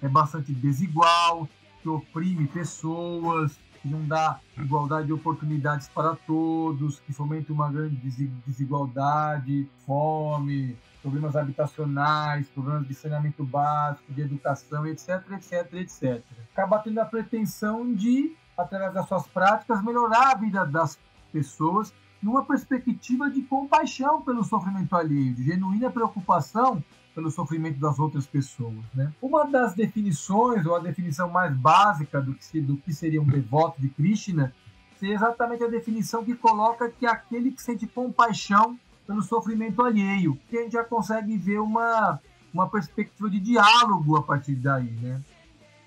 [0.01, 1.49] é bastante desigual,
[1.81, 7.97] que oprime pessoas, que não dá igualdade de oportunidades para todos, que fomenta uma grande
[8.45, 16.23] desigualdade, fome, problemas habitacionais, problemas de saneamento básico, de educação, etc, etc, etc.
[16.53, 20.97] Acaba tendo a pretensão de, através das suas práticas, melhorar a vida das
[21.31, 26.81] pessoas numa perspectiva de compaixão pelo sofrimento alheio, de genuína preocupação
[27.13, 28.85] pelo sofrimento das outras pessoas.
[28.93, 29.11] Né?
[29.21, 33.79] Uma das definições, ou a definição mais básica do que, do que seria um devoto
[33.81, 34.53] de Krishna,
[34.97, 38.79] seria exatamente a definição que coloca que é aquele que sente compaixão
[39.13, 42.19] pelo sofrimento alheio, que a gente já consegue ver uma,
[42.51, 44.89] uma perspectiva de diálogo a partir daí.
[44.89, 45.21] Né?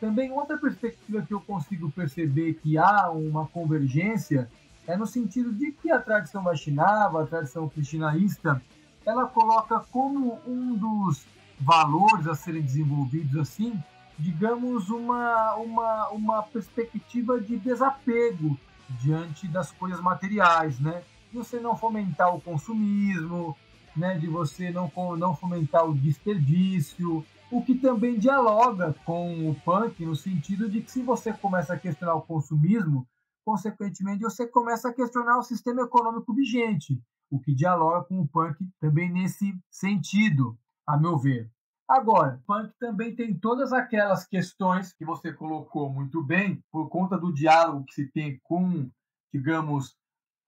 [0.01, 4.49] Também outra perspectiva que eu consigo perceber que há uma convergência
[4.87, 8.63] é no sentido de que a tradição Vaishnava, a tradição cristinaísta,
[9.05, 11.27] ela coloca como um dos
[11.59, 13.77] valores a serem desenvolvidos assim,
[14.17, 18.57] digamos, uma, uma, uma perspectiva de desapego
[19.01, 21.03] diante das coisas materiais, né?
[21.31, 23.57] De você não fomentar o consumismo,
[23.97, 24.19] né?
[24.19, 30.17] De você não, não fomentar o desperdício, o que também dialoga com o punk no
[30.17, 33.07] sentido de que se você começa a questionar o consumismo,
[33.45, 38.57] consequentemente, você começa a questionar o sistema econômico vigente, o que dialoga com o punk
[38.81, 41.49] também nesse sentido, a meu ver.
[41.89, 47.33] Agora, punk também tem todas aquelas questões que você colocou muito bem, por conta do
[47.33, 48.91] diálogo que se tem com,
[49.33, 49.97] digamos,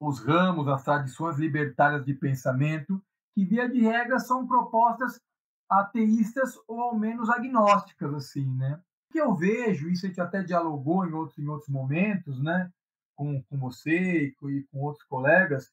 [0.01, 3.03] os ramos, as tradições libertárias de pensamento,
[3.35, 5.21] que via de regra são propostas
[5.69, 8.81] ateístas ou ao menos agnósticas, assim, né?
[9.09, 12.71] O que eu vejo, isso a gente até dialogou em outros, em outros momentos, né?
[13.19, 15.73] com, com você e com, e com outros colegas,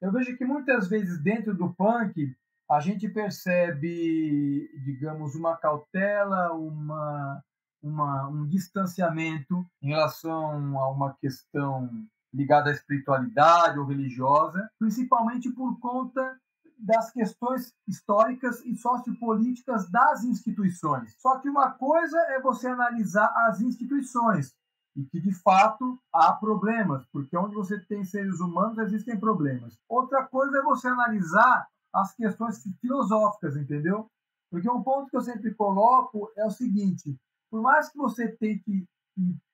[0.00, 2.34] eu vejo que muitas vezes dentro do punk
[2.70, 7.42] a gente percebe, digamos, uma cautela, uma,
[7.82, 11.90] uma, um distanciamento em relação a uma questão
[12.34, 16.36] ligada à espiritualidade ou religiosa, principalmente por conta
[16.76, 21.14] das questões históricas e sociopolíticas das instituições.
[21.20, 24.52] Só que uma coisa é você analisar as instituições,
[24.96, 29.78] e que de fato há problemas, porque onde você tem seres humanos existem problemas.
[29.88, 34.08] Outra coisa é você analisar as questões filosóficas, entendeu?
[34.50, 37.16] Porque um ponto que eu sempre coloco é o seguinte:
[37.50, 38.88] por mais que você tente,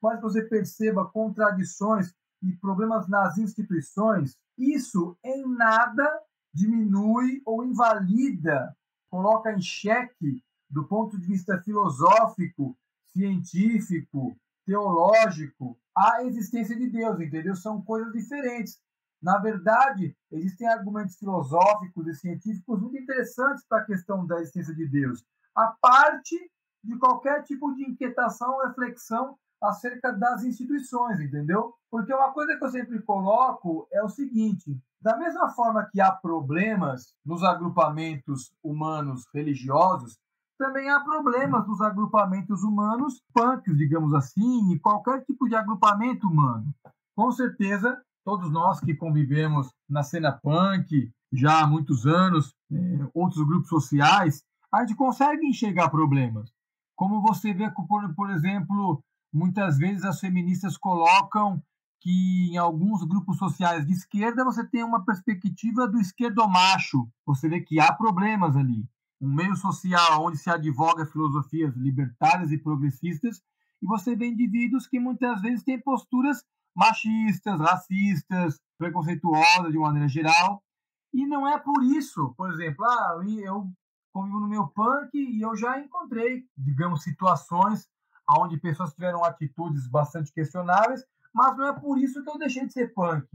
[0.00, 6.06] por mais que você perceba contradições e problemas nas instituições, isso em nada
[6.52, 8.76] diminui ou invalida,
[9.08, 12.76] coloca em xeque, do ponto de vista filosófico,
[13.06, 17.56] científico, teológico a existência de Deus, entendeu?
[17.56, 18.80] São coisas diferentes.
[19.20, 24.86] Na verdade, existem argumentos filosóficos e científicos muito interessantes para a questão da existência de
[24.86, 25.24] Deus,
[25.54, 26.36] a parte
[26.82, 31.74] de qualquer tipo de inquietação reflexão acerca das instituições, entendeu?
[31.90, 36.10] Porque uma coisa que eu sempre coloco é o seguinte: da mesma forma que há
[36.12, 40.18] problemas nos agrupamentos humanos religiosos,
[40.58, 46.74] também há problemas nos agrupamentos humanos punks, digamos assim, e qualquer tipo de agrupamento humano.
[47.16, 52.76] Com certeza, todos nós que convivemos na cena punk já há muitos anos, é,
[53.14, 54.42] outros grupos sociais,
[54.72, 56.52] a gente consegue enxergar problemas.
[56.94, 61.62] Como você vê, por, por exemplo, muitas vezes as feministas colocam
[62.00, 67.08] que em alguns grupos sociais de esquerda você tem uma perspectiva do esquerdomacho.
[67.26, 68.88] Você vê que há problemas ali
[69.20, 73.42] um meio social onde se advoga filosofias libertárias e progressistas,
[73.82, 76.42] e você vê indivíduos que muitas vezes têm posturas
[76.74, 80.62] machistas, racistas, preconceituosas de maneira geral,
[81.12, 83.70] e não é por isso, por exemplo, ah, eu
[84.12, 87.88] convivo no meu punk e eu já encontrei, digamos, situações
[88.38, 92.72] onde pessoas tiveram atitudes bastante questionáveis, mas não é por isso que eu deixei de
[92.72, 93.26] ser punk,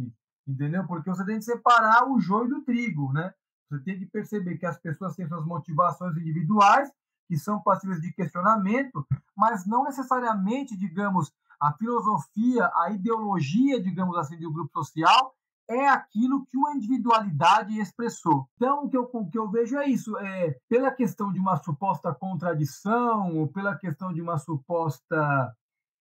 [0.47, 0.85] entendeu?
[0.85, 3.33] Porque você tem que separar o joio do trigo, né?
[3.69, 6.91] Você tem que perceber que as pessoas têm suas motivações individuais
[7.27, 9.05] que são passíveis de questionamento,
[9.35, 15.34] mas não necessariamente, digamos, a filosofia, a ideologia, digamos assim, um grupo social
[15.69, 18.47] é aquilo que uma individualidade expressou.
[18.55, 20.17] Então, o que eu, o que eu vejo é isso.
[20.17, 25.55] É, pela questão de uma suposta contradição, ou pela questão de uma suposta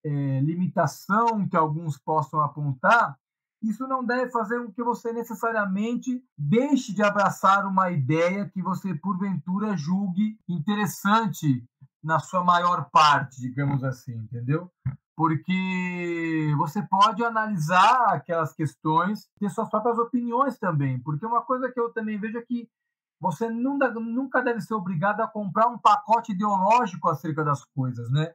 [0.05, 3.16] é, limitação que alguns possam apontar,
[3.62, 8.94] isso não deve fazer com que você necessariamente deixe de abraçar uma ideia que você,
[8.94, 11.64] porventura, julgue interessante
[12.03, 14.70] na sua maior parte, digamos assim, entendeu?
[15.16, 20.98] Porque você pode analisar aquelas questões, ter suas próprias opiniões também.
[21.00, 22.68] Porque uma coisa que eu também vejo é que
[23.20, 28.35] você nunca deve ser obrigado a comprar um pacote ideológico acerca das coisas, né?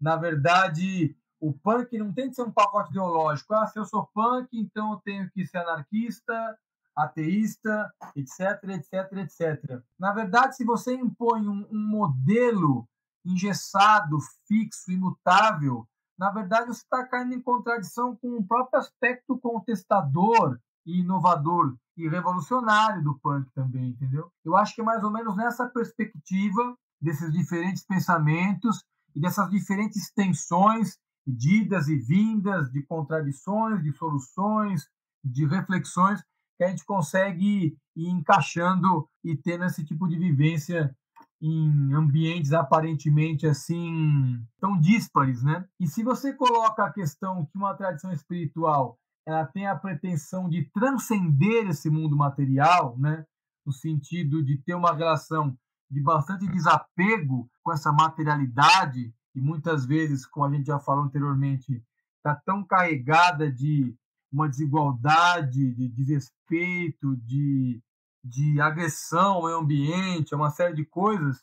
[0.00, 3.54] Na verdade, o punk não tem que ser um pacote ideológico.
[3.54, 6.56] Ah, se eu sou punk, então eu tenho que ser anarquista,
[6.94, 8.40] ateísta, etc,
[8.70, 9.82] etc, etc.
[9.98, 12.88] Na verdade, se você impõe um, um modelo
[13.24, 15.86] engessado, fixo, imutável,
[16.20, 22.06] na verdade você está caindo em contradição com o próprio aspecto contestador e inovador e
[22.06, 24.30] revolucionário do punk também, entendeu?
[24.44, 28.84] Eu acho que é mais ou menos nessa perspectiva desses diferentes pensamentos
[29.16, 34.88] e dessas diferentes tensões idas e vindas, de contradições, de soluções,
[35.24, 36.22] de reflexões,
[36.58, 40.94] que a gente consegue ir encaixando e tendo esse tipo de vivência
[41.40, 45.66] em ambientes aparentemente assim tão díspares, né?
[45.78, 50.64] E se você coloca a questão que uma tradição espiritual ela tem a pretensão de
[50.72, 53.24] transcender esse mundo material, né?
[53.64, 55.56] No sentido de ter uma relação
[55.90, 61.82] de bastante desapego com essa materialidade e muitas vezes, como a gente já falou anteriormente,
[62.16, 63.94] está tão carregada de
[64.32, 67.82] uma desigualdade, de desrespeito, de,
[68.22, 71.38] de agressão ao meio ambiente, uma série de coisas,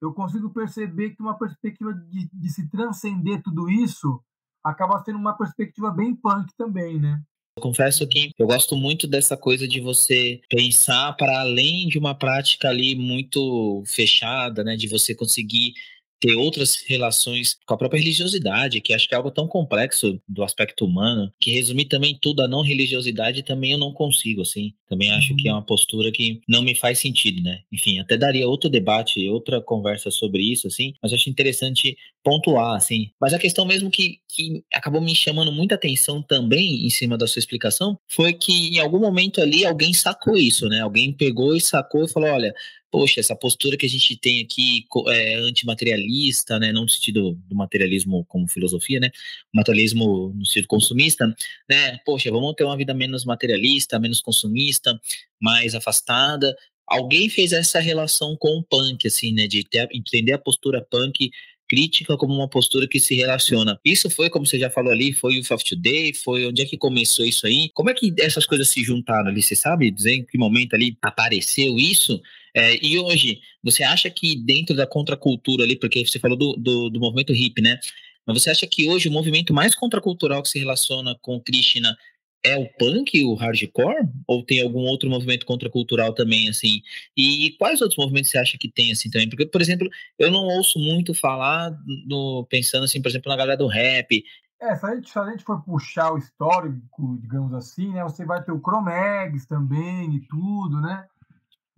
[0.00, 4.22] eu consigo perceber que uma perspectiva de, de se transcender tudo isso
[4.64, 7.22] acaba sendo uma perspectiva bem punk também, né?
[7.60, 12.68] confesso que eu gosto muito dessa coisa de você pensar para além de uma prática
[12.68, 14.74] ali muito fechada, né?
[14.74, 15.74] De você conseguir
[16.22, 20.44] ter outras relações com a própria religiosidade, que acho que é algo tão complexo do
[20.44, 24.72] aspecto humano, que resumir também tudo a não religiosidade também eu não consigo, assim.
[24.88, 25.36] Também acho uhum.
[25.36, 25.58] que é uhum.
[25.58, 27.62] uma postura que não me faz sentido, né?
[27.72, 33.10] Enfim, até daria outro debate, outra conversa sobre isso, assim, mas acho interessante pontuar, assim.
[33.20, 37.26] Mas a questão mesmo que, que acabou me chamando muita atenção também em cima da
[37.26, 40.82] sua explicação foi que em algum momento ali alguém sacou isso, né?
[40.82, 42.54] Alguém pegou e sacou e falou: olha,
[42.92, 47.56] poxa, essa postura que a gente tem aqui é antimaterialista, né, não no sentido do
[47.56, 49.10] materialismo como filosofia, né,
[49.52, 51.26] materialismo no sentido consumista,
[51.68, 55.00] né, poxa, vamos ter uma vida menos materialista, menos consumista,
[55.40, 56.54] mais afastada.
[56.86, 61.30] Alguém fez essa relação com o punk, assim, né, de ter, entender a postura punk
[61.66, 63.80] crítica como uma postura que se relaciona.
[63.82, 66.76] Isso foi, como você já falou ali, foi o of Today, foi onde é que
[66.76, 67.70] começou isso aí?
[67.72, 69.40] Como é que essas coisas se juntaram ali?
[69.40, 72.20] Você sabe dizer em que momento ali apareceu isso?
[72.54, 76.90] É, e hoje, você acha que dentro da contracultura ali, porque você falou do, do,
[76.90, 77.78] do movimento hip, né?
[78.26, 81.96] Mas você acha que hoje o movimento mais contracultural que se relaciona com Krishna
[82.44, 84.08] é o punk, o hardcore?
[84.26, 86.82] Ou tem algum outro movimento contracultural também, assim?
[87.16, 89.28] E quais outros movimentos você acha que tem, assim, também?
[89.28, 89.88] Porque, por exemplo,
[90.18, 91.72] eu não ouço muito falar,
[92.06, 94.24] no, pensando, assim, por exemplo, na galera do rap.
[94.60, 98.02] É, se a, gente, se a gente for puxar o histórico, digamos assim, né?
[98.04, 101.06] Você vai ter o Chromegs também e tudo, né?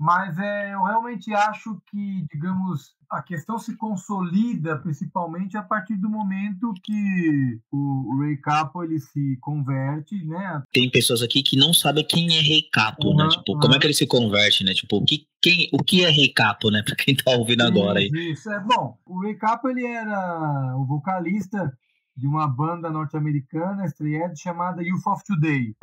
[0.04, 6.10] Mas é, eu realmente acho que, digamos, a questão se consolida principalmente a partir do
[6.10, 10.62] momento que o, Ray Capo ele se converte, né?
[10.70, 13.28] Tem pessoas aqui que não sabem quem é Rei Capo, uhum, né?
[13.28, 13.60] Tipo, uhum.
[13.60, 14.74] como é que ele se converte, né?
[14.74, 16.82] Tipo, o que, quem, o que é Rei Capo, né?
[16.84, 18.10] Para quem tá ouvindo agora aí.
[18.12, 18.98] Isso, é bom.
[19.06, 21.72] O Ray Capo ele era o vocalista
[22.14, 25.74] de uma banda norte-americana estreada chamada Youth of Today.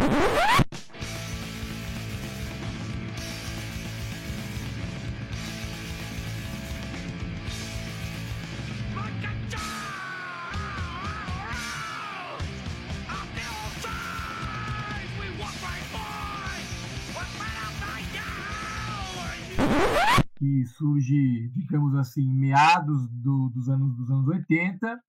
[20.35, 24.99] Que surge, digamos assim, meados do, dos, anos, dos anos 80,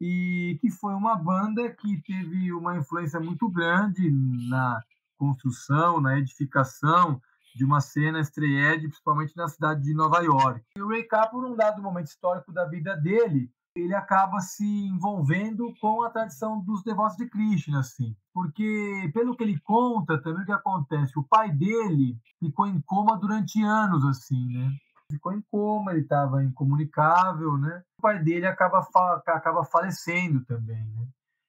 [0.00, 4.10] e que foi uma banda que teve uma influência muito grande
[4.48, 4.80] na
[5.16, 7.20] construção, na edificação
[7.54, 10.64] de uma cena estreed, principalmente na cidade de Nova York.
[10.76, 13.50] E o Ray Cappo, num dado momento histórico da vida dele,
[13.80, 18.16] ele acaba se envolvendo com a tradição dos devotos de Krishna, assim.
[18.32, 23.16] Porque, pelo que ele conta, também o que acontece, o pai dele ficou em coma
[23.18, 24.70] durante anos, assim, né?
[25.10, 27.82] ficou em coma, ele estava incomunicável, né?
[27.98, 31.06] O pai dele acaba, fa acaba falecendo também, né?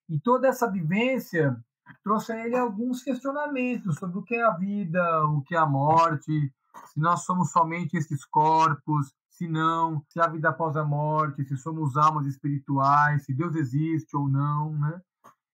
[0.08, 1.58] E toda essa vivência
[2.04, 5.66] trouxe a ele alguns questionamentos sobre o que é a vida, o que é a
[5.66, 6.52] morte,
[6.86, 11.56] se nós somos somente esses corpos, se não, se há vida após a morte, se
[11.56, 15.02] somos almas espirituais, se Deus existe ou não, né?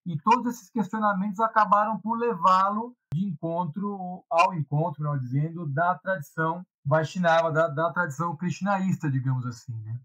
[0.04, 6.66] E todos esses questionamentos acabaram por levá-lo de encontro ao encontro, melhor dizendo, da tradição
[6.84, 9.96] Vaishnava, da, da tradição krishnaísta, digamos assim, né?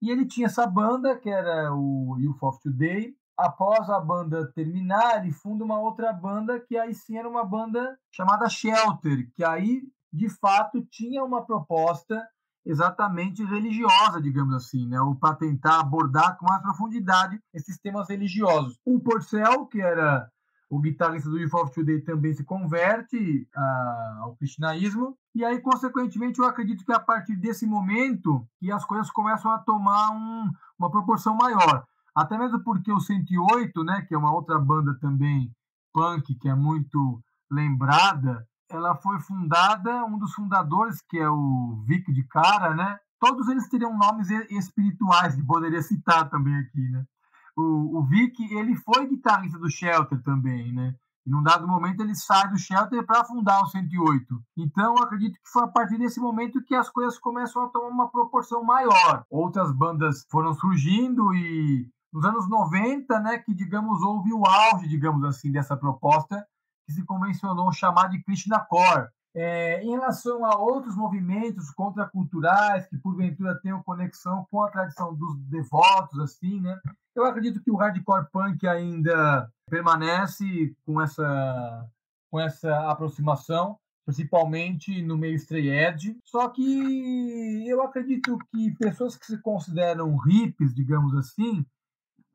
[0.00, 3.14] E ele tinha essa banda, que era o Youth of Today.
[3.36, 7.98] Após a banda terminar, ele funda uma outra banda, que aí sim era uma banda
[8.10, 12.26] chamada Shelter, que aí, de fato, tinha uma proposta
[12.66, 15.00] exatamente religiosa, digamos assim, né?
[15.00, 18.76] ou para tentar abordar com mais profundidade esses temas religiosos.
[18.84, 20.28] O Porcel, que era
[20.68, 26.40] o guitarrista do Youth of Today, também se converte uh, ao cristianismo, e aí, consequentemente,
[26.40, 30.90] eu acredito que a partir desse momento que as coisas começam a tomar um, uma
[30.90, 31.84] proporção maior.
[32.14, 35.52] Até mesmo porque o 108, né, que é uma outra banda também
[35.92, 42.12] punk, que é muito lembrada, ela foi fundada, um dos fundadores, que é o Vic
[42.12, 42.98] de Cara, né?
[43.18, 47.04] Todos eles teriam nomes espirituais que poderia citar também aqui, né?
[47.56, 50.94] O, o Vic, ele foi guitarrista do Shelter também, né?
[51.24, 54.40] E num dado momento ele sai do Shelter para fundar o 108.
[54.56, 58.08] Então, acredito que foi a partir desse momento que as coisas começam a tomar uma
[58.08, 59.24] proporção maior.
[59.30, 65.24] Outras bandas foram surgindo e nos anos 90, né, que digamos houve o auge, digamos
[65.24, 66.46] assim, dessa proposta
[66.86, 69.08] que se convencionou chamar de Krishna Core.
[69.38, 75.36] É, em relação a outros movimentos contraculturais que porventura tenham conexão com a tradição dos
[75.40, 76.80] devotos, assim, né?
[77.14, 81.86] Eu acredito que o hardcore punk ainda permanece com essa
[82.30, 86.18] com essa aproximação, principalmente no meio stray edge.
[86.24, 91.64] Só que eu acredito que pessoas que se consideram hippies, digamos assim,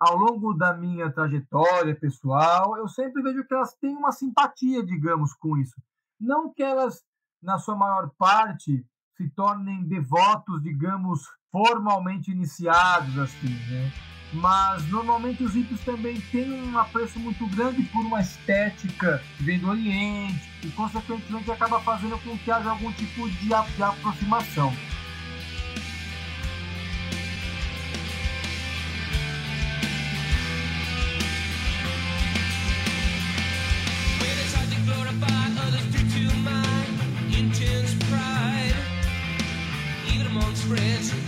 [0.02, 5.32] ao longo da minha trajetória pessoal, eu sempre vejo que elas têm uma simpatia, digamos,
[5.36, 5.76] com isso.
[6.20, 7.04] Não que elas,
[7.39, 8.84] na sua maior parte,
[9.16, 11.22] se tornem devotos, digamos,
[11.52, 13.91] formalmente iniciados, assim, né?
[14.34, 19.60] Mas normalmente os hippies também têm um apreço muito grande por uma estética que vem
[19.60, 24.74] do Oriente e, consequentemente, acaba fazendo com que haja algum tipo de, de aproximação.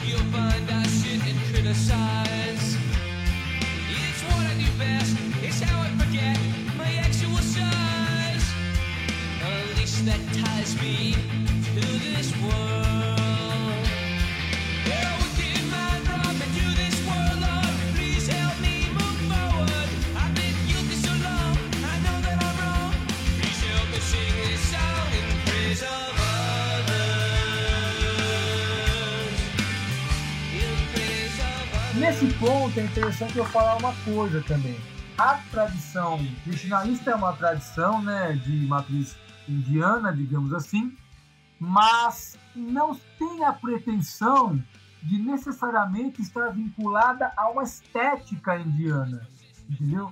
[0.05, 2.77] You'll find I sit and criticize.
[3.89, 6.37] It's what I do best, it's how I forget
[6.77, 7.73] my actual size.
[10.05, 13.12] That ties me to this world.
[32.23, 34.79] Nesse ponto é interessante eu falar uma coisa também.
[35.17, 40.95] A tradição krishnaísta é uma tradição né, de matriz indiana, digamos assim,
[41.59, 44.57] mas não tem a pretensão
[45.01, 49.27] de necessariamente estar vinculada a uma estética indiana,
[49.69, 50.09] entendeu?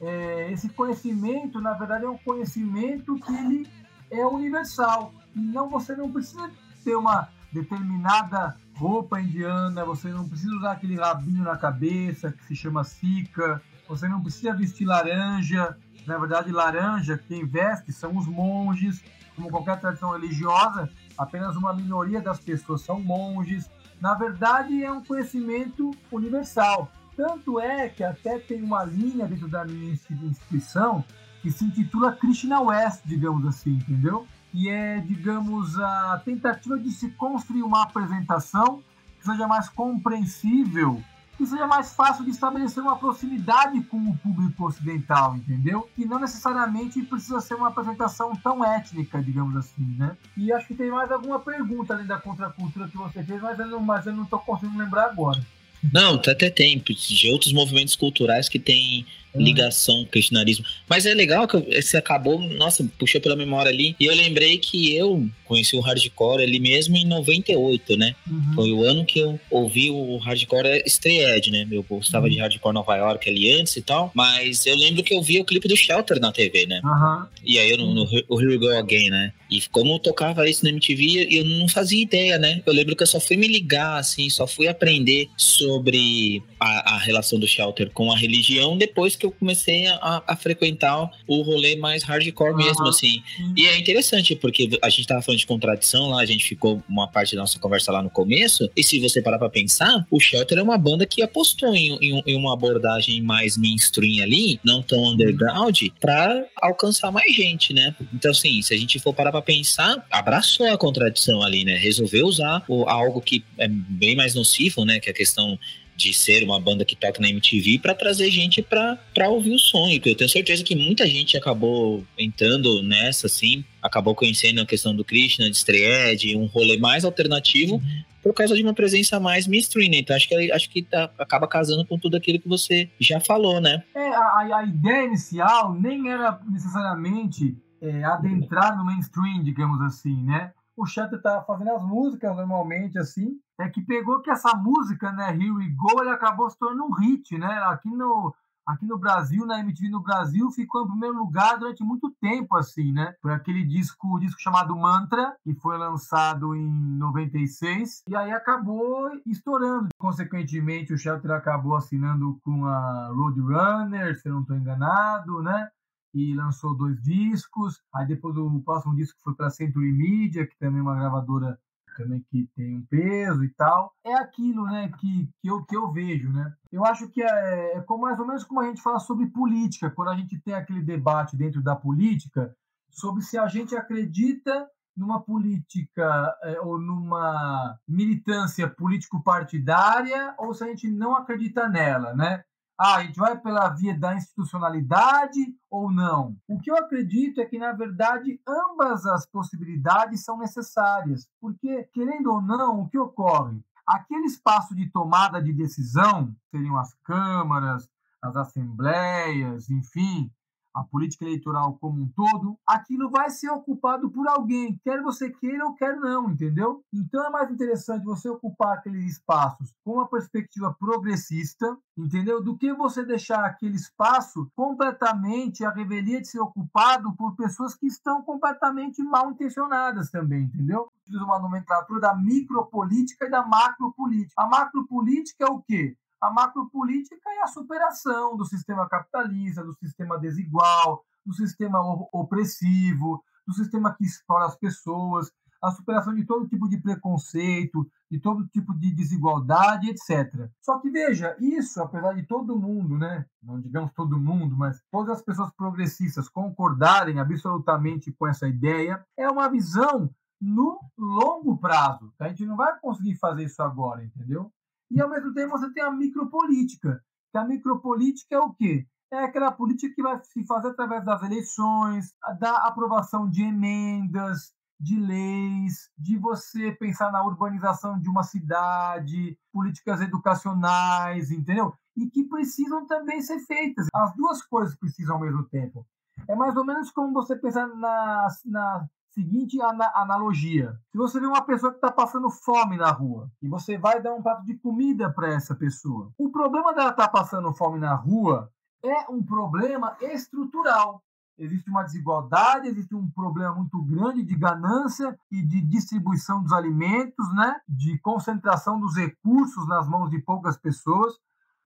[0.00, 3.68] É, esse conhecimento, na verdade, é um conhecimento que ele
[4.10, 5.14] é universal.
[5.32, 6.50] Não, você não precisa
[6.82, 12.56] ter uma determinada roupa indiana, você não precisa usar aquele rabinho na cabeça que se
[12.56, 15.76] chama sica, você não precisa vestir laranja.
[16.04, 19.02] Na verdade, laranja, quem veste são os monges,
[19.36, 23.70] como qualquer tradição religiosa, apenas uma minoria das pessoas são monges.
[24.00, 26.90] Na verdade, é um conhecimento universal.
[27.16, 31.04] Tanto é que até tem uma linha dentro da minha instituição
[31.40, 34.26] que se intitula Krishna West, digamos assim, entendeu?
[34.54, 38.80] Que é, digamos, a tentativa de se construir uma apresentação
[39.18, 41.02] que seja mais compreensível,
[41.36, 45.90] que seja mais fácil de estabelecer uma proximidade com o público ocidental, entendeu?
[45.98, 50.16] E não necessariamente precisa ser uma apresentação tão étnica, digamos assim, né?
[50.36, 53.66] E acho que tem mais alguma pergunta além da contracultura que você fez, mas eu
[53.66, 55.44] não, mas eu não tô conseguindo lembrar agora.
[55.92, 60.64] Não, até tem, de outros movimentos culturais que têm ligação com o cristianismo.
[60.88, 63.96] Mas é legal que você acabou, nossa, puxou pela memória ali.
[63.98, 68.14] E eu lembrei que eu conheci o hardcore ali mesmo em 98, né?
[68.26, 68.52] Uhum.
[68.54, 71.66] Foi o ano que eu ouvi o hardcore estreed, né?
[71.70, 72.32] Eu gostava uhum.
[72.32, 74.10] de hardcore Nova York ali antes e tal.
[74.14, 76.80] Mas eu lembro que eu vi o clipe do Shelter na TV, né?
[76.84, 77.26] Uhum.
[77.44, 79.32] E aí eu no, no, no Here We Go Again, né?
[79.50, 82.62] E como eu tocava isso na MTV, eu não fazia ideia, né?
[82.66, 86.98] Eu lembro que eu só fui me ligar, assim, só fui aprender sobre a, a
[86.98, 91.76] relação do Shelter com a religião depois que eu comecei a, a frequentar o rolê
[91.76, 92.56] mais hardcore uhum.
[92.56, 93.22] mesmo, assim.
[93.56, 97.08] E é interessante, porque a gente tava falando de contradição lá, a gente ficou uma
[97.08, 100.58] parte da nossa conversa lá no começo, e se você parar pra pensar, o Shelter
[100.58, 105.04] é uma banda que apostou em, em, em uma abordagem mais mainstream ali, não tão
[105.04, 107.94] underground, pra alcançar mais gente, né?
[108.12, 111.76] Então, assim, se a gente for parar pra pensar, abraçou a contradição ali, né?
[111.76, 115.00] Resolveu usar o, algo que é bem mais nocivo, né?
[115.00, 115.58] Que é a questão
[115.96, 119.88] de ser uma banda que toca na MTV para trazer gente para ouvir o.
[119.88, 124.94] E eu tenho certeza que muita gente acabou entrando nessa, assim, acabou conhecendo a questão
[124.94, 128.02] do Krishna, de Strayed, um rolê mais alternativo, uhum.
[128.22, 129.90] por causa de uma presença mais mainstream.
[129.90, 129.98] Né?
[129.98, 133.60] Então acho que, acho que tá, acaba casando com tudo aquilo que você já falou,
[133.60, 133.82] né?
[133.94, 140.52] É, a, a ideia inicial nem era necessariamente é, adentrar no mainstream, digamos assim, né?
[140.76, 145.30] O Shatter tá fazendo as músicas normalmente assim, é que pegou que essa música, né,
[145.30, 147.62] Here We Go, ele acabou se tornando um hit, né?
[147.68, 148.34] Aqui no
[148.66, 152.92] aqui no Brasil, na MTV no Brasil, ficou em primeiro lugar durante muito tempo, assim,
[152.92, 153.14] né?
[153.20, 159.88] Foi aquele disco, disco chamado Mantra, que foi lançado em 96, e aí acabou estourando.
[159.98, 165.68] Consequentemente, o Shelter acabou assinando com a Roadrunner, se eu não estou enganado, né?
[166.14, 167.82] E lançou dois discos.
[167.92, 171.58] Aí depois o próximo disco foi para Century Media, que também é uma gravadora
[171.96, 173.92] também que tem um peso e tal.
[174.04, 176.52] É aquilo, né, que, que, eu, que eu vejo, né?
[176.70, 179.90] Eu acho que é, é como, mais ou menos como a gente fala sobre política,
[179.90, 182.54] quando a gente tem aquele debate dentro da política
[182.90, 190.68] sobre se a gente acredita numa política é, ou numa militância político-partidária ou se a
[190.68, 192.44] gente não acredita nela, né?
[192.76, 195.38] Ah, a gente vai pela via da institucionalidade
[195.70, 196.36] ou não?
[196.48, 202.32] O que eu acredito é que, na verdade, ambas as possibilidades são necessárias, porque, querendo
[202.32, 203.64] ou não, o que ocorre?
[203.86, 207.88] Aquele espaço de tomada de decisão, seriam as câmaras,
[208.20, 210.32] as assembleias, enfim,
[210.74, 215.64] a política eleitoral como um todo, aquilo vai ser ocupado por alguém, quer você queira
[215.64, 216.82] ou quer não, entendeu?
[216.92, 222.42] Então é mais interessante você ocupar aqueles espaços com uma perspectiva progressista, entendeu?
[222.42, 227.86] Do que você deixar aquele espaço completamente a revelia de ser ocupado por pessoas que
[227.86, 230.88] estão completamente mal intencionadas também, entendeu?
[231.08, 234.34] Uma nomenclatura da micropolítica e da macropolítica.
[234.36, 235.96] A macropolítica é o quê?
[236.24, 241.78] A macropolítica é a superação do sistema capitalista, do sistema desigual, do sistema
[242.10, 245.30] opressivo, do sistema que explora as pessoas,
[245.62, 250.48] a superação de todo tipo de preconceito, de todo tipo de desigualdade, etc.
[250.62, 255.18] Só que veja, isso, apesar de todo mundo, né, não digamos todo mundo, mas todas
[255.18, 260.08] as pessoas progressistas concordarem absolutamente com essa ideia, é uma visão
[260.40, 262.14] no longo prazo.
[262.18, 264.50] A gente não vai conseguir fazer isso agora, entendeu?
[264.94, 267.02] E, ao mesmo tempo, você tem a micropolítica.
[267.32, 268.86] Que a micropolítica é o quê?
[269.12, 274.96] É aquela política que vai se fazer através das eleições, da aprovação de emendas, de
[274.96, 281.74] leis, de você pensar na urbanização de uma cidade, políticas educacionais, entendeu?
[281.96, 283.88] E que precisam também ser feitas.
[283.92, 285.84] As duas coisas precisam ao mesmo tempo.
[286.28, 290.76] É mais ou menos como você pensar na, na seguinte ana analogia.
[290.90, 294.12] Se você vê uma pessoa que está passando fome na rua e você vai dar
[294.12, 297.94] um prato de comida para essa pessoa, o problema dela estar tá passando fome na
[297.94, 298.50] rua
[298.82, 301.02] é um problema estrutural.
[301.38, 307.32] Existe uma desigualdade, existe um problema muito grande de ganância e de distribuição dos alimentos,
[307.34, 307.60] né?
[307.68, 311.14] de concentração dos recursos nas mãos de poucas pessoas.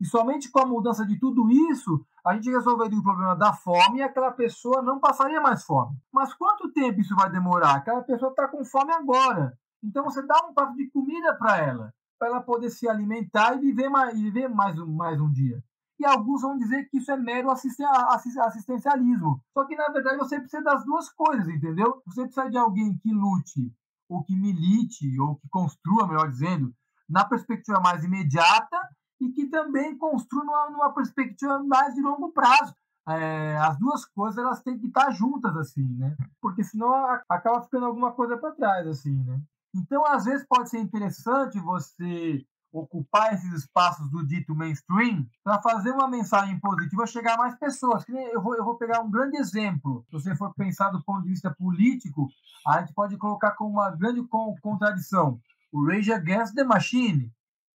[0.01, 3.99] E somente com a mudança de tudo isso, a gente resolveria o problema da fome
[3.99, 5.97] e aquela pessoa não passaria mais fome.
[6.13, 7.77] Mas quanto tempo isso vai demorar?
[7.77, 9.59] Aquela pessoa está com fome agora.
[9.83, 13.61] Então você dá um prato de comida para ela, para ela poder se alimentar e
[13.61, 15.63] viver mais, viver mais, mais um dia.
[16.01, 19.43] E alguns vão dizer que isso é mero assistencialismo.
[19.53, 22.01] Só que, na verdade, você precisa das duas coisas, entendeu?
[22.07, 23.75] Você precisa de alguém que lute,
[24.09, 26.73] ou que milite, ou que construa, melhor dizendo,
[27.09, 28.79] na perspectiva mais imediata,
[29.21, 32.75] e que também construa numa, numa perspectiva mais de longo prazo.
[33.09, 36.15] É, as duas coisas elas têm que estar juntas assim, né?
[36.41, 36.93] Porque senão
[37.29, 39.41] acaba ficando alguma coisa para trás assim, né?
[39.75, 45.91] Então às vezes pode ser interessante você ocupar esses espaços do dito mainstream para fazer
[45.91, 48.05] uma mensagem positiva chegar a mais pessoas.
[48.09, 50.05] Eu vou, eu vou pegar um grande exemplo.
[50.07, 52.29] Se você for pensar do ponto de vista político,
[52.67, 54.23] a gente pode colocar como uma grande
[54.61, 55.41] contradição
[55.73, 57.31] o Rage Against the Machine.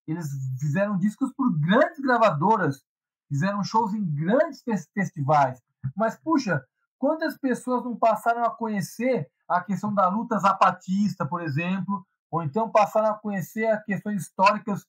[0.07, 0.29] Eles
[0.59, 2.83] fizeram discos por grandes gravadoras,
[3.29, 5.61] fizeram shows em grandes festivais.
[5.95, 6.63] Mas, puxa,
[6.97, 12.69] quantas pessoas não passaram a conhecer a questão da luta zapatista, por exemplo, ou então
[12.69, 14.85] passaram a conhecer as questões históricas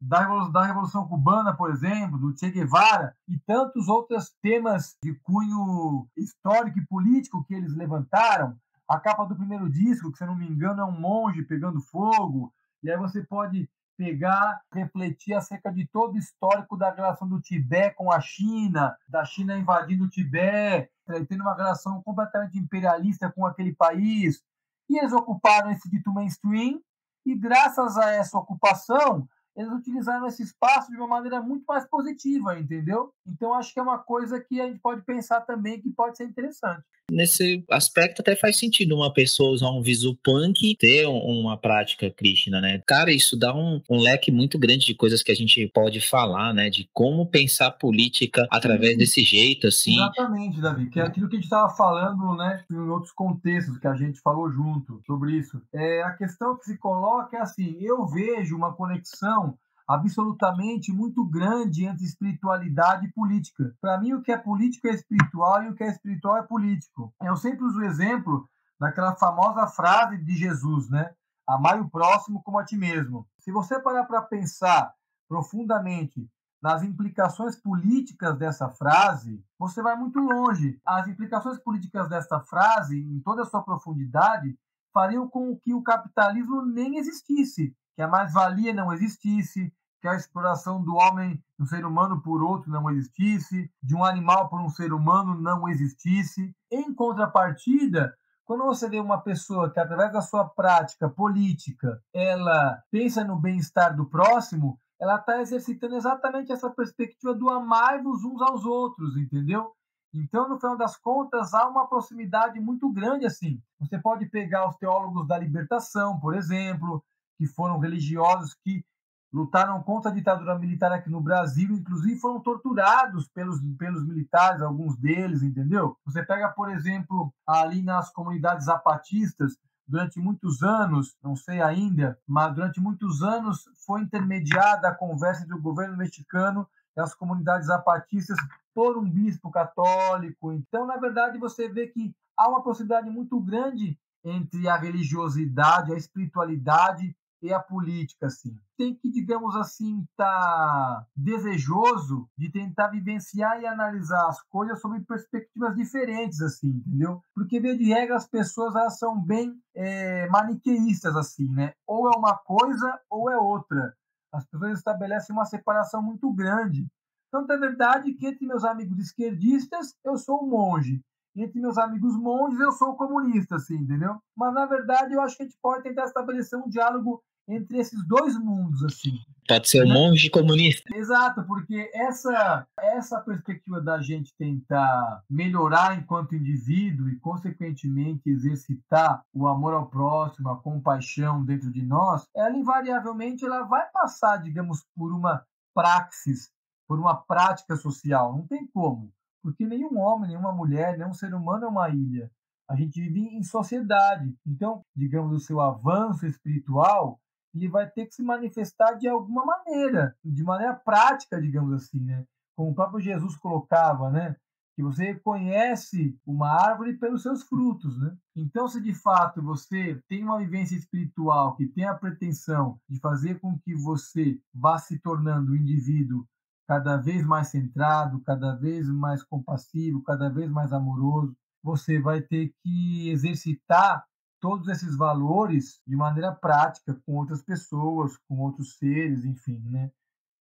[0.00, 5.14] da Revolução, da Revolução Cubana, por exemplo, do Che Guevara e tantos outros temas de
[5.22, 8.56] cunho histórico e político que eles levantaram.
[8.88, 12.52] A capa do primeiro disco, que se não me engano é um monge pegando fogo,
[12.82, 17.96] e aí você pode pegar, refletir acerca de todo o histórico da relação do Tibete
[17.96, 20.88] com a China, da China invadindo o Tibete,
[21.28, 24.40] tendo uma relação completamente imperialista com aquele país.
[24.88, 26.80] E eles ocuparam esse dito mainstream,
[27.26, 29.28] e graças a essa ocupação,
[29.58, 33.12] eles utilizaram esse espaço de uma maneira muito mais positiva, entendeu?
[33.26, 36.24] Então acho que é uma coisa que a gente pode pensar também que pode ser
[36.24, 36.84] interessante.
[37.10, 42.60] Nesse aspecto até faz sentido uma pessoa usar um visu punk ter uma prática Krishna,
[42.60, 42.82] né?
[42.86, 46.52] Cara, isso dá um, um, leque muito grande de coisas que a gente pode falar,
[46.52, 46.68] né?
[46.68, 48.98] De como pensar política através Sim.
[48.98, 49.94] desse jeito, assim.
[49.94, 52.62] Exatamente, Davi, que é aquilo que a gente estava falando, né?
[52.70, 55.62] Em outros contextos que a gente falou junto sobre isso.
[55.72, 59.47] É, a questão que se coloca é assim, eu vejo uma conexão
[59.88, 63.74] absolutamente muito grande entre espiritualidade e política.
[63.80, 67.14] Para mim, o que é político é espiritual e o que é espiritual é político.
[67.22, 68.46] Eu sempre uso o exemplo
[68.78, 71.10] daquela famosa frase de Jesus, né?
[71.46, 73.26] Amai o próximo como a ti mesmo.
[73.38, 74.92] Se você parar para pensar
[75.26, 76.28] profundamente
[76.62, 80.78] nas implicações políticas dessa frase, você vai muito longe.
[80.84, 84.58] As implicações políticas dessa frase, em toda a sua profundidade,
[84.92, 90.80] fariam com que o capitalismo nem existisse, que a mais-valia não existisse, que a exploração
[90.80, 94.92] do homem, um ser humano por outro, não existisse, de um animal por um ser
[94.92, 96.54] humano não existisse.
[96.70, 103.24] Em contrapartida, quando você vê uma pessoa que, através da sua prática política, ela pensa
[103.24, 109.16] no bem-estar do próximo, ela está exercitando exatamente essa perspectiva do amar-vos uns aos outros,
[109.16, 109.72] entendeu?
[110.14, 113.60] Então, no final das contas, há uma proximidade muito grande assim.
[113.80, 117.02] Você pode pegar os teólogos da libertação, por exemplo,
[117.38, 118.84] que foram religiosos que
[119.32, 124.96] lutaram contra a ditadura militar aqui no Brasil, inclusive foram torturados pelos, pelos militares, alguns
[124.96, 125.96] deles, entendeu?
[126.04, 132.54] Você pega, por exemplo, ali nas comunidades zapatistas, durante muitos anos, não sei ainda, mas
[132.54, 138.36] durante muitos anos foi intermediada a conversa entre o governo mexicano e as comunidades zapatistas
[138.74, 140.52] por um bispo católico.
[140.52, 145.96] Então, na verdade, você vê que há uma proximidade muito grande entre a religiosidade, a
[145.96, 148.56] espiritualidade e a política, assim.
[148.76, 155.00] Tem que, digamos assim, estar tá desejoso de tentar vivenciar e analisar as coisas sob
[155.00, 157.20] perspectivas diferentes, assim, entendeu?
[157.34, 161.72] Porque, via de regra, as pessoas elas são bem é, maniqueístas, assim, né?
[161.86, 163.94] Ou é uma coisa ou é outra.
[164.32, 166.86] As pessoas estabelecem uma separação muito grande.
[167.30, 171.02] Tanto é verdade que entre meus amigos esquerdistas, eu sou um monge
[171.42, 174.20] entre meus amigos monges, eu sou comunista, assim, entendeu?
[174.36, 178.06] Mas, na verdade, eu acho que a gente pode tentar estabelecer um diálogo entre esses
[178.06, 179.18] dois mundos, assim.
[179.48, 179.94] Pode ser um né?
[179.94, 180.94] monge comunista.
[180.94, 189.48] Exato, porque essa, essa perspectiva da gente tentar melhorar enquanto indivíduo e, consequentemente, exercitar o
[189.48, 195.12] amor ao próximo, a compaixão dentro de nós, ela invariavelmente ela vai passar, digamos, por
[195.12, 195.42] uma
[195.74, 196.50] praxis,
[196.86, 198.36] por uma prática social.
[198.36, 199.10] Não tem como.
[199.42, 202.30] Porque nenhum homem, nenhuma mulher, nenhum ser humano é uma ilha.
[202.68, 204.36] A gente vive em sociedade.
[204.46, 207.18] Então, digamos, o seu avanço espiritual
[207.58, 212.24] ele vai ter que se manifestar de alguma maneira, de maneira prática, digamos assim, né?
[212.56, 214.36] Como o próprio Jesus colocava, né?
[214.76, 218.16] Que você conhece uma árvore pelos seus frutos, né?
[218.36, 223.40] Então, se de fato você tem uma vivência espiritual que tem a pretensão de fazer
[223.40, 226.24] com que você vá se tornando um indivíduo
[226.66, 231.36] cada vez mais centrado, cada vez mais compassivo, cada vez mais amoroso.
[231.62, 234.04] Você vai ter que exercitar
[234.40, 239.90] todos esses valores de maneira prática com outras pessoas, com outros seres, enfim, né?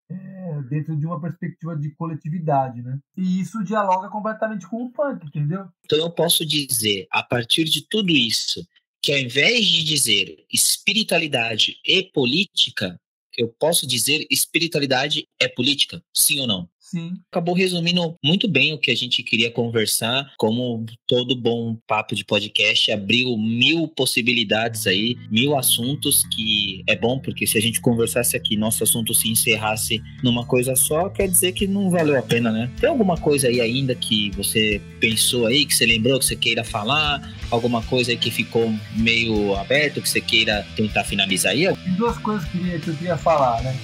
[0.10, 2.98] É, dentro de uma perspectiva de coletividade, né?
[3.18, 5.68] E isso dialoga completamente com o punk, entendeu?
[5.86, 8.66] Então eu posso dizer, a partir de tudo isso,
[9.02, 13.00] que ao invés de dizer espiritualidade e política,
[13.38, 16.02] eu posso dizer espiritualidade é política?
[16.14, 16.70] Sim ou não?
[16.90, 17.16] Sim.
[17.30, 20.32] Acabou resumindo muito bem o que a gente queria conversar.
[20.38, 27.20] Como todo bom papo de podcast, abriu mil possibilidades aí, mil assuntos que é bom,
[27.20, 31.52] porque se a gente conversasse aqui, nosso assunto se encerrasse numa coisa só, quer dizer
[31.52, 32.72] que não valeu a pena, né?
[32.80, 36.64] Tem alguma coisa aí ainda que você pensou aí, que você lembrou, que você queira
[36.64, 37.36] falar?
[37.52, 41.66] Alguma coisa aí que ficou meio aberto, que você queira tentar finalizar aí?
[41.66, 43.76] Tem duas coisas que eu queria falar, né?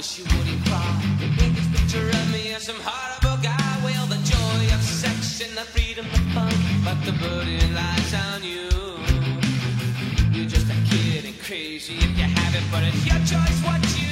[0.00, 0.96] Wish you wouldn't cry.
[1.36, 3.72] Paint this picture of me as some horrible guy.
[3.84, 8.42] Well, the joy of sex and the freedom of fun, but the burden lies on
[8.42, 8.70] you.
[10.32, 13.82] You're just a kid and crazy if you have it, but it's your choice what
[14.00, 14.09] you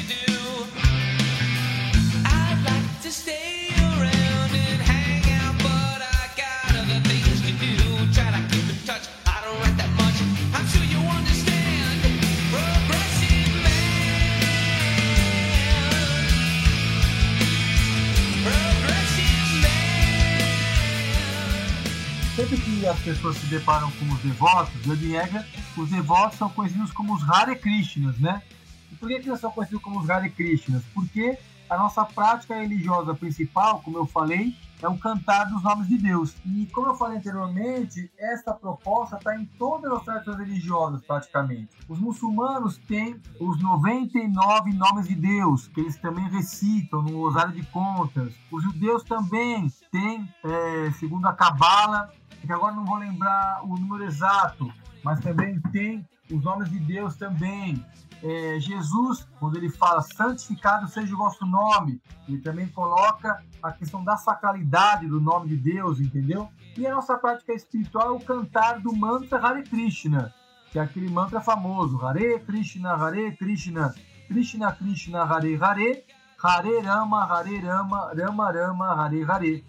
[22.48, 25.46] Sempre que as pessoas se deparam com os devotos, de regra,
[25.76, 28.42] os devotos são conhecidos como os Hare Krishnas, né?
[28.90, 30.82] E por que, eles são conhecidos como os Hare Krishnas?
[30.94, 31.36] Porque
[31.68, 36.34] a nossa prática religiosa principal, como eu falei, é o cantar dos nomes de Deus.
[36.46, 41.68] E como eu falei anteriormente, essa proposta está em todas as tradições religiosas, praticamente.
[41.86, 47.62] Os muçulmanos têm os 99 nomes de Deus, que eles também recitam no Rosário de
[47.66, 48.32] Contas.
[48.50, 52.10] Os judeus também têm, é, segundo a Cabala,
[52.46, 54.72] que agora não vou lembrar o número exato,
[55.02, 57.84] mas também tem os nomes de Deus também.
[58.22, 64.02] É, Jesus, quando ele fala santificado seja o vosso nome, ele também coloca a questão
[64.02, 66.48] da sacralidade do nome de Deus, entendeu?
[66.76, 70.34] E a nossa prática espiritual é o cantar do mantra Hare Krishna,
[70.70, 73.94] que é aquele mantra famoso, Hare Krishna, Hare Krishna,
[74.26, 76.04] Krishna Krishna, Hare Hare,
[76.42, 79.64] Hare Rama, Hare Rama, Rama Rama, Hare Hare.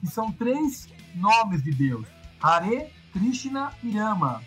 [0.00, 2.06] Que são três nomes de Deus,
[2.40, 4.42] Hare, Krishna e Rama.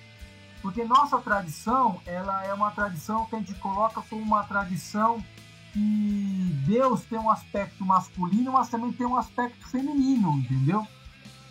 [0.62, 5.24] Porque nossa tradição, ela é uma tradição que a gente coloca como uma tradição
[5.72, 10.88] que Deus tem um aspecto masculino, mas também tem um aspecto feminino, entendeu?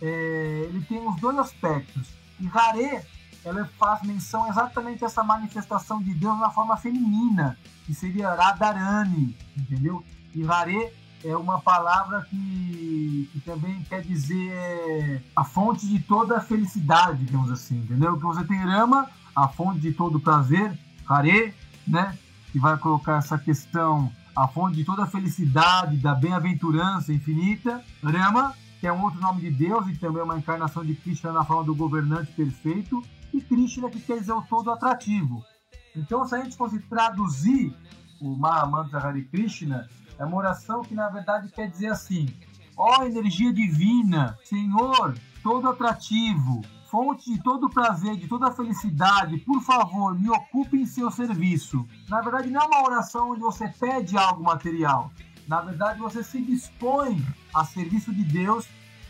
[0.02, 2.08] É, ele tem os dois aspectos.
[2.40, 3.02] E Hare,
[3.44, 9.36] ela faz menção exatamente a essa manifestação de Deus na forma feminina, que seria Radharani,
[9.56, 10.02] entendeu?
[10.34, 10.92] E Hare
[11.24, 17.24] é uma palavra que, que também quer dizer é, a fonte de toda a felicidade,
[17.24, 18.16] digamos assim, entendeu?
[18.16, 21.54] Que você tem Rama, a fonte de todo prazer, Hare,
[21.88, 22.16] né?
[22.52, 27.82] Que vai colocar essa questão, a fonte de toda a felicidade, da bem-aventurança infinita.
[28.02, 31.32] Rama, que é um outro nome de Deus e também é uma encarnação de Krishna
[31.32, 33.02] na forma do governante perfeito.
[33.32, 35.42] E Krishna, que quer dizer o todo atrativo.
[35.96, 37.74] Então, se a gente fosse traduzir
[38.20, 39.88] o Mahamantra Hare Krishna,
[40.18, 42.28] é uma oração que na verdade quer dizer assim:
[42.76, 50.18] ó energia divina, Senhor, todo atrativo, fonte de todo prazer, de toda felicidade, por favor,
[50.18, 51.86] me ocupe em seu serviço.
[52.08, 55.10] Na verdade, não é uma oração onde você pede algo material.
[55.48, 57.20] Na verdade, você se dispõe
[57.52, 58.66] a serviço de Deus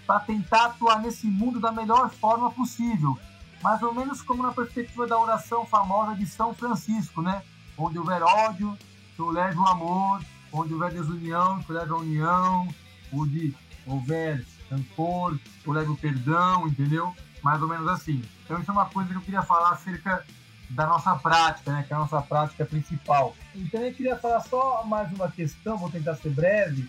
[0.07, 3.19] para tentar atuar nesse mundo da melhor forma possível.
[3.63, 7.43] Mais ou menos como na perspectiva da oração famosa de São Francisco, né?
[7.77, 8.77] Onde houver ódio,
[9.19, 10.21] eu leve o amor,
[10.55, 12.69] onde houver desunião, eu leve a união,
[13.13, 17.15] onde houver rancor, eu leve o perdão, entendeu?
[17.43, 18.23] Mais ou menos assim.
[18.45, 20.25] Então isso é uma coisa que eu queria falar acerca
[20.71, 21.85] da nossa prática, né?
[21.87, 23.35] Que é a nossa prática principal.
[23.55, 26.89] Então eu queria falar só mais uma questão, vou tentar ser breve,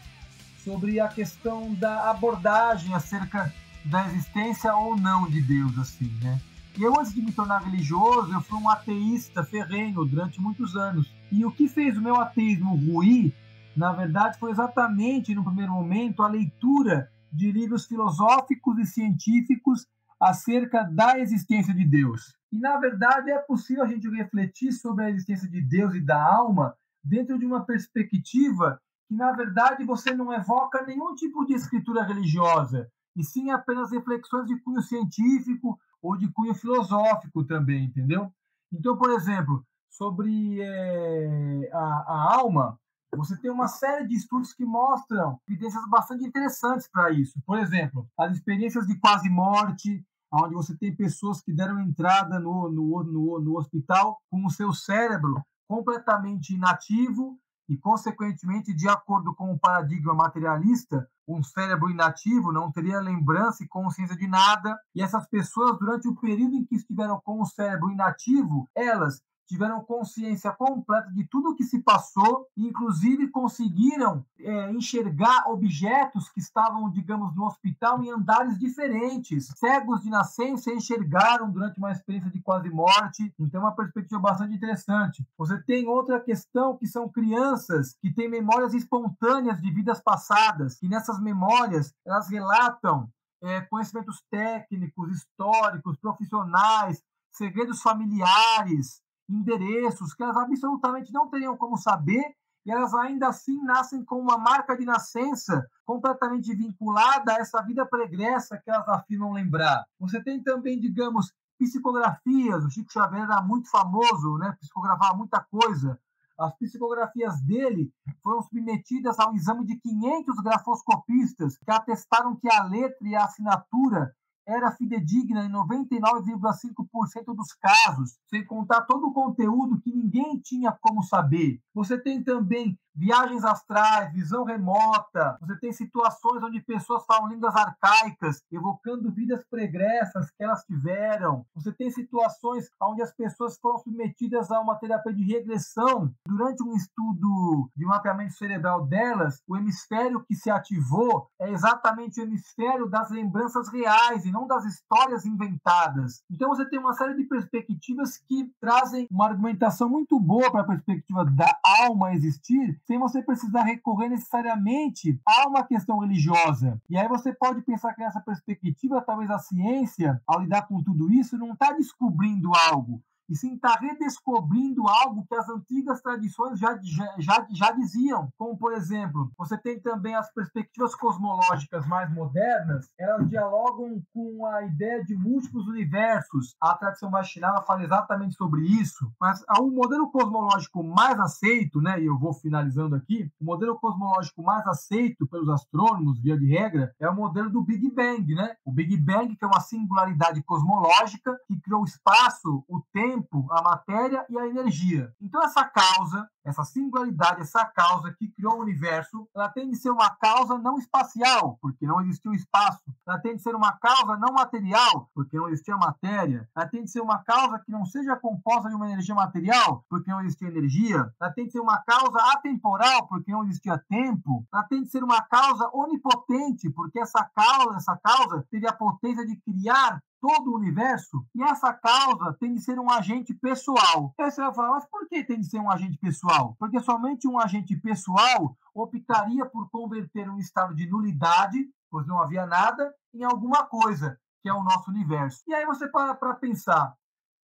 [0.63, 3.53] sobre a questão da abordagem acerca
[3.83, 6.39] da existência ou não de Deus, assim, né?
[6.77, 11.09] E eu, antes de me tornar religioso, eu fui um ateísta ferrenho durante muitos anos.
[11.31, 13.33] E o que fez o meu ateísmo ruir,
[13.75, 19.87] na verdade, foi exatamente, no primeiro momento, a leitura de livros filosóficos e científicos
[20.19, 22.35] acerca da existência de Deus.
[22.51, 26.21] E, na verdade, é possível a gente refletir sobre a existência de Deus e da
[26.21, 32.03] alma dentro de uma perspectiva que, na verdade, você não evoca nenhum tipo de escritura
[32.03, 38.31] religiosa, e sim apenas reflexões de cunho científico ou de cunho filosófico também, entendeu?
[38.71, 42.79] Então, por exemplo, sobre é, a, a, alma,
[43.15, 47.39] você tem uma série de estudos que mostram evidências bastante interessantes para isso.
[47.45, 52.69] Por exemplo, as experiências de quase morte, onde você tem pessoas que deram entrada no,
[52.69, 57.37] no, no, no hospital com o seu cérebro completamente inativo
[57.67, 63.67] e, consequentemente, de acordo com o paradigma materialista, um cérebro inativo não teria lembrança e
[63.67, 64.77] consciência de nada.
[64.93, 69.83] E essas pessoas, durante o período em que estiveram com o cérebro inativo, elas tiveram
[69.83, 76.89] consciência completa de tudo o que se passou, inclusive conseguiram é, enxergar objetos que estavam,
[76.89, 79.47] digamos, no hospital em andares diferentes.
[79.55, 84.55] Cegos de nascença enxergaram durante uma experiência de quase morte, então é uma perspectiva bastante
[84.55, 85.25] interessante.
[85.37, 90.89] Você tem outra questão que são crianças que têm memórias espontâneas de vidas passadas, e
[90.89, 93.09] nessas memórias elas relatam
[93.41, 102.23] é, conhecimentos técnicos, históricos, profissionais, segredos familiares, endereços que elas absolutamente não teriam como saber
[102.65, 107.85] e elas ainda assim nascem com uma marca de nascença completamente vinculada a essa vida
[107.85, 109.85] pregressa que elas afirmam lembrar.
[109.99, 112.65] Você tem também, digamos, psicografias.
[112.65, 114.55] O Chico Xavier era muito famoso, né?
[114.59, 115.99] psicografava muita coisa.
[116.37, 123.07] As psicografias dele foram submetidas ao exame de 500 grafoscopistas que atestaram que a letra
[123.07, 124.13] e a assinatura
[124.45, 131.01] era fidedigna em 99,5% dos casos, sem contar todo o conteúdo que ninguém tinha como
[131.01, 131.59] saber.
[131.73, 138.41] Você tem também viagens astrais, visão remota, você tem situações onde pessoas falam línguas arcaicas,
[138.51, 141.45] evocando vidas pregressas que elas tiveram.
[141.53, 146.13] Você tem situações onde as pessoas foram submetidas a uma terapia de regressão.
[146.25, 152.23] Durante um estudo de mapeamento cerebral delas, o hemisfério que se ativou é exatamente o
[152.23, 156.23] hemisfério das lembranças reais e não das histórias inventadas.
[156.31, 160.67] Então você tem uma série de perspectivas que trazem uma argumentação muito boa para a
[160.67, 166.79] perspectiva da alma existir sem você precisar recorrer necessariamente a uma questão religiosa.
[166.89, 171.11] E aí você pode pensar que nessa perspectiva, talvez a ciência, ao lidar com tudo
[171.11, 176.77] isso, não está descobrindo algo, e sim está redescobrindo algo que as antigas tradições já,
[177.17, 178.29] já, já, diziam.
[178.37, 184.63] Como, por exemplo, você tem também as perspectivas cosmológicas mais modernas, elas dialogam com a
[184.63, 186.55] ideia de múltiplos universos.
[186.61, 192.05] A tradição vacinada fala exatamente sobre isso, mas o modelo cosmológico mais aceito, né, e
[192.05, 197.09] eu vou finalizando aqui, o modelo cosmológico mais aceito pelos astrônomos, via de regra, é
[197.09, 198.55] o modelo do Big Bang, né?
[198.65, 203.47] O Big Bang, que é uma singularidade cosmológica que criou o espaço, o tempo, tempo,
[203.51, 205.13] a matéria e a energia.
[205.21, 209.89] Então, essa causa, essa singularidade, essa causa que criou o universo, ela tem de ser
[209.89, 212.83] uma causa não espacial, porque não existiu espaço.
[213.07, 216.47] Ela tem de ser uma causa não material, porque não existia matéria.
[216.55, 220.11] Ela tem de ser uma causa que não seja composta de uma energia material, porque
[220.11, 221.11] não existia energia.
[221.19, 224.45] Ela tem de ser uma causa atemporal, porque não existia tempo.
[224.53, 229.25] Ela tem de ser uma causa onipotente, porque essa causa, essa causa teve a potência
[229.25, 234.11] de criar todo o universo, e essa causa tem de ser um agente pessoal.
[234.19, 236.55] Aí você vai falar, mas por que tem de ser um agente pessoal?
[236.57, 242.43] Porque somente um agente pessoal optaria por converter um estado de nulidade, pois não havia
[242.47, 245.43] nada, em alguma coisa, que é o nosso universo.
[245.47, 246.95] E aí você para para pensar,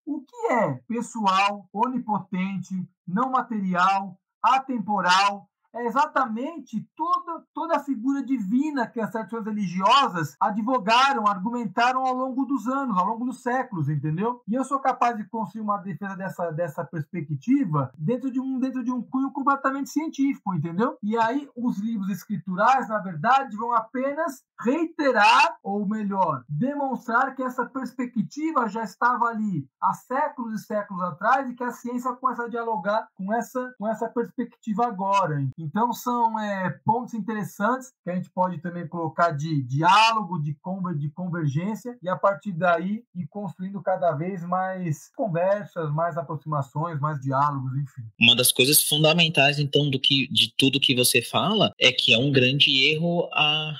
[0.03, 8.87] o que é pessoal, onipotente, não material, atemporal, é exatamente toda, toda a figura divina
[8.87, 14.41] que as tradições religiosas advogaram, argumentaram ao longo dos anos, ao longo dos séculos, entendeu?
[14.47, 18.83] E eu sou capaz de construir uma defesa dessa, dessa perspectiva dentro de, um, dentro
[18.83, 20.97] de um cunho completamente científico, entendeu?
[21.01, 27.65] E aí os livros escriturais, na verdade, vão apenas reiterar, ou melhor, demonstrar que essa
[27.65, 32.49] perspectiva já estava ali há séculos e séculos atrás e que a ciência começa a
[32.49, 35.41] dialogar com essa, com essa perspectiva agora.
[35.61, 40.97] Então, são é, pontos interessantes que a gente pode também colocar de diálogo, de, conver,
[40.97, 47.19] de convergência, e a partir daí ir construindo cada vez mais conversas, mais aproximações, mais
[47.19, 48.01] diálogos, enfim.
[48.19, 52.17] Uma das coisas fundamentais, então, do que, de tudo que você fala é que é
[52.17, 53.73] um grande erro a,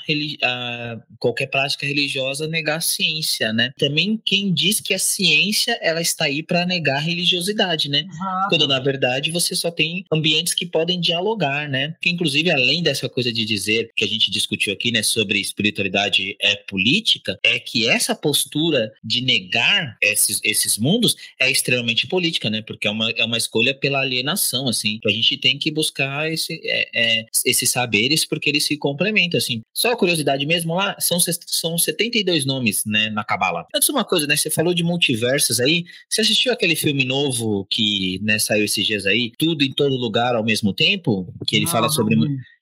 [0.44, 3.72] a qualquer prática religiosa negar a ciência, né?
[3.78, 8.06] Também quem diz que a ciência ela está aí para negar a religiosidade, né?
[8.08, 8.50] Exato.
[8.50, 11.96] Quando na verdade você só tem ambientes que podem dialogar, né?
[12.02, 16.36] Que inclusive além dessa coisa de dizer que a gente discutiu aqui, né, sobre espiritualidade
[16.40, 22.62] é política, é que essa postura de negar esses, esses mundos é extremamente política, né?
[22.62, 25.00] Porque é uma, é uma escolha pela alienação, assim.
[25.06, 29.62] A gente tem que buscar esse, é, é, esses saberes porque eles se complementam, assim.
[29.74, 33.66] Só curiosidade mesmo lá, são, são 72 nomes, né, na Cabala.
[33.74, 38.20] Antes uma coisa, né, você falou de multiversos aí, você assistiu aquele filme novo que,
[38.22, 41.34] né, saiu esses dias aí, Tudo em Todo Lugar ao mesmo tempo?
[41.48, 42.16] Que ele Não, fala sobre...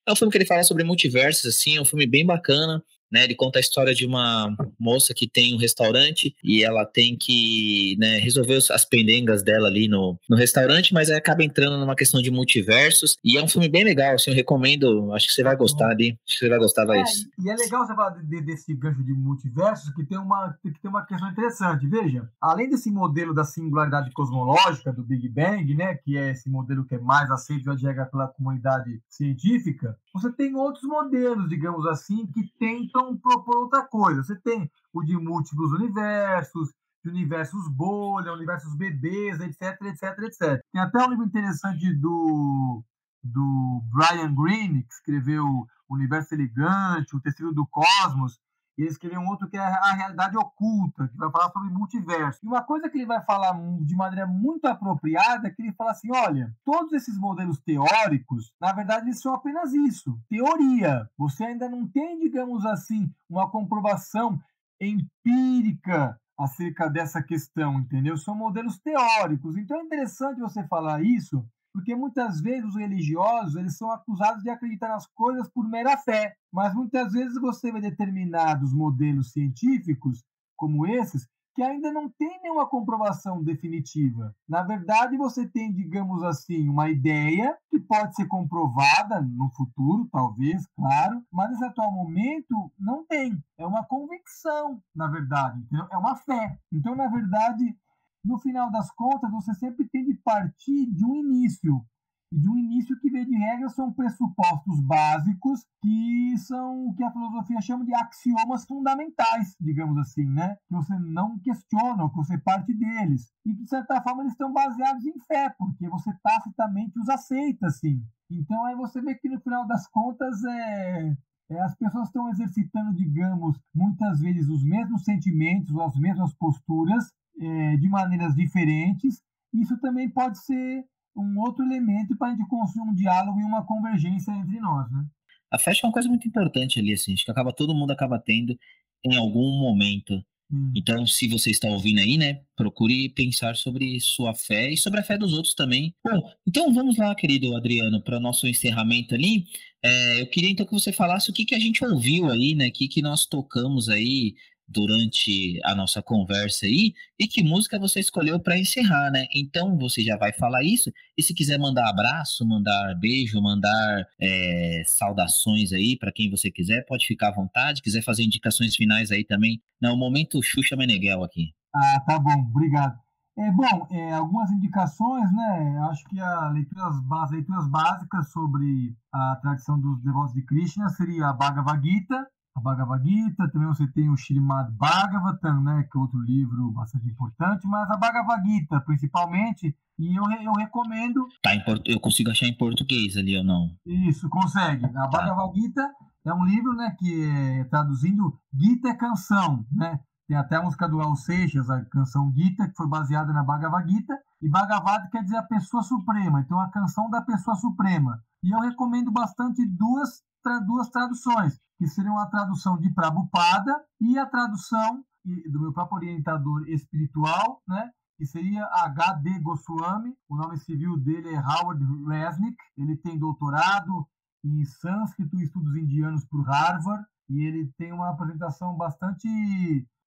[0.07, 2.83] É um filme que ele fala sobre multiversos, assim, é um filme bem bacana.
[3.12, 3.24] Né?
[3.24, 7.95] Ele conta a história de uma moça que tem um restaurante e ela tem que
[7.99, 12.32] né, resolver as pendengas dela ali no, no restaurante, mas acaba entrando numa questão de
[12.32, 13.18] multiversos.
[13.24, 15.14] E é um filme bem legal, assim, eu recomendo.
[15.14, 16.18] Acho que você vai gostar ali.
[16.28, 17.26] Acho que você vai gostar, Laís.
[17.26, 20.72] É, e é legal você falar de- desse gancho de multiversos, que tem uma, que
[20.72, 21.88] tem uma questão interessante.
[21.88, 26.86] Veja, além desse modelo da singularidade cosmológica do Big Bang, né, que é esse modelo
[26.86, 32.26] que é mais aceito e adjega pela comunidade científica, você tem outros modelos, digamos assim,
[32.28, 34.24] que tentam propor outra coisa.
[34.24, 36.70] Você tem o de múltiplos universos,
[37.03, 40.62] de universos bolha, universos bebês, etc, etc, etc.
[40.72, 42.84] Tem até um livro interessante do,
[43.24, 45.45] do Brian Greene, que escreveu
[45.88, 48.39] O Universo Elegante, O Tecido do Cosmos,
[48.80, 52.39] e ele escreveu um outro que é A Realidade Oculta, que vai falar sobre multiverso.
[52.41, 55.91] E uma coisa que ele vai falar de maneira muito apropriada é que ele fala
[55.91, 61.09] assim: olha, todos esses modelos teóricos, na verdade, eles são apenas isso, teoria.
[61.17, 64.39] Você ainda não tem, digamos assim, uma comprovação
[64.80, 68.15] empírica acerca dessa questão, entendeu?
[68.15, 69.57] São modelos teóricos.
[69.57, 74.49] Então é interessante você falar isso, porque muitas vezes os religiosos eles são acusados de
[74.49, 80.24] acreditar nas coisas por mera fé, mas muitas vezes você vê determinados modelos científicos
[80.55, 81.28] como esses
[81.59, 84.34] que ainda não tem nenhuma comprovação definitiva.
[84.47, 90.65] Na verdade, você tem, digamos assim, uma ideia que pode ser comprovada no futuro, talvez,
[90.76, 93.38] claro, mas nesse atual momento não tem.
[93.57, 95.61] É uma convicção, na verdade,
[95.91, 96.57] é uma fé.
[96.72, 97.76] Então, na verdade,
[98.24, 101.86] no final das contas, você sempre tem de partir de um início.
[102.32, 107.03] E de um início que, via de regra, são pressupostos básicos que são o que
[107.03, 110.55] a filosofia chama de axiomas fundamentais, digamos assim, né?
[110.67, 113.32] Que você não questiona, que você parte deles.
[113.43, 118.03] E, de certa forma, eles estão baseados em fé, porque você tacitamente os aceita, assim.
[118.30, 121.17] Então, aí você vê que, no final das contas, é,
[121.49, 127.11] é, as pessoas estão exercitando, digamos, muitas vezes os mesmos sentimentos ou as mesmas posturas
[127.39, 129.21] é, de maneiras diferentes.
[129.53, 130.83] Isso também pode ser
[131.15, 135.05] um outro elemento para a gente construir um diálogo e uma convergência entre nós, né?
[135.51, 138.19] A que é uma coisa muito importante ali, assim, acho que acaba, todo mundo acaba
[138.19, 138.57] tendo
[139.03, 140.23] em algum momento.
[140.51, 140.71] Hum.
[140.75, 145.03] Então, se você está ouvindo aí, né, procure pensar sobre sua fé e sobre a
[145.03, 145.93] fé dos outros também.
[146.03, 149.45] Bom, então vamos lá, querido Adriano, para nosso encerramento ali.
[149.83, 152.67] É, eu queria então que você falasse o que, que a gente ouviu aí, né,
[152.67, 154.35] o que, que nós tocamos aí
[154.70, 159.26] durante a nossa conversa aí e que música você escolheu para encerrar, né?
[159.34, 164.84] Então você já vai falar isso e se quiser mandar abraço, mandar beijo, mandar é,
[164.86, 167.82] saudações aí para quem você quiser, pode ficar à vontade.
[167.82, 171.53] Quiser fazer indicações finais aí também, não, momento Xuxa Meneghel aqui.
[171.76, 172.99] Ah, tá bom, obrigado.
[173.38, 175.80] É, bom, é, algumas indicações, né?
[175.89, 181.28] Acho que a leituras, as leituras básicas sobre a tradição dos devotos de Krishna seria
[181.28, 182.28] a Bhagavad Gita,
[182.60, 187.07] a Bhagavad Gita, também você tem o Srimad Bhagavatam, né, que é outro livro bastante
[187.07, 191.26] importante, mas a Bhagavad Gita, principalmente, e eu, eu recomendo...
[191.41, 191.89] Tá, em portu...
[191.89, 193.70] eu consigo achar em português ali ou não?
[193.86, 194.86] Isso, consegue.
[194.86, 195.89] A Bhagavad Gita
[196.26, 200.88] é um livro, né, que é, traduzindo, Gita é canção, né, tem até a música
[200.88, 205.24] do Al Seixas, a canção Gita, que foi baseada na Bhagavad Gita, e Bhagavad quer
[205.24, 208.22] dizer a pessoa suprema, então a canção da pessoa suprema.
[208.43, 210.22] E eu recomendo bastante duas,
[210.66, 215.01] duas traduções, que seriam a tradução de Prabhupada e a tradução
[215.49, 219.39] do meu próprio orientador espiritual, né, que seria H.D.
[219.39, 224.05] Goswami, o nome civil dele é Howard Resnick, ele tem doutorado
[224.43, 229.27] em sânscrito e estudos indianos por Harvard, e ele tem uma apresentação bastante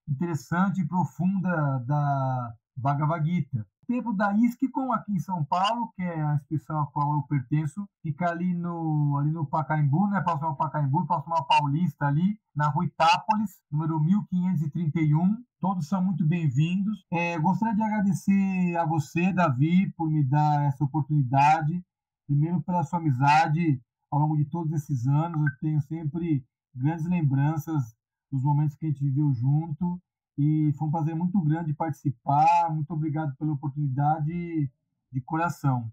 [0.07, 3.66] interessante e profunda da Bhagavad Gita.
[3.93, 7.22] O templo da ISKCON aqui em São Paulo, que é a instituição a qual eu
[7.24, 12.40] pertenço, fica ali no, ali no Pacaembu, né, próximo ao Pacaembu, próximo ao Paulista ali,
[12.57, 15.36] na rua Itápolis, número 1531.
[15.61, 17.05] Todos são muito bem-vindos.
[17.12, 21.84] É, gostaria de agradecer a você, Davi, por me dar essa oportunidade.
[22.26, 23.78] Primeiro pela sua amizade
[24.11, 25.38] ao longo de todos esses anos.
[25.38, 26.43] Eu tenho sempre
[26.74, 27.95] grandes lembranças
[28.30, 30.01] dos momentos que a gente viveu junto
[30.43, 32.68] e foi um prazer muito grande participar.
[32.74, 34.68] Muito obrigado pela oportunidade
[35.12, 35.90] de coração.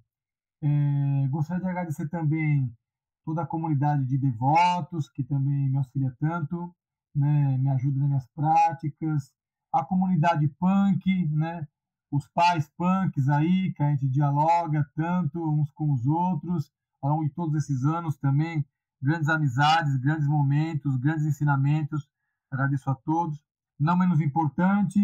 [0.60, 2.76] É, gostaria de agradecer também
[3.24, 6.74] toda a comunidade de devotos que também me auxilia tanto,
[7.16, 9.32] né, me ajuda nas minhas práticas,
[9.72, 11.68] a comunidade punk, né,
[12.12, 16.72] os pais punks aí que a gente dialoga tanto uns com os outros
[17.04, 18.66] ao longo de todos esses anos também,
[19.00, 22.10] grandes amizades, grandes momentos, grandes ensinamentos.
[22.52, 23.40] Agradeço a todos
[23.80, 25.00] não menos importante,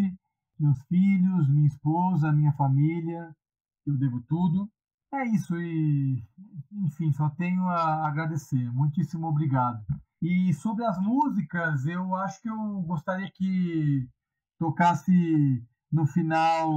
[0.60, 3.36] meus filhos, minha esposa, minha família,
[3.86, 4.70] eu devo tudo.
[5.14, 6.24] É isso e,
[6.72, 8.72] enfim, só tenho a agradecer.
[8.74, 9.84] Muitíssimo obrigado.
[10.22, 14.10] E sobre as músicas, eu acho que eu gostaria que
[14.58, 16.70] tocasse no final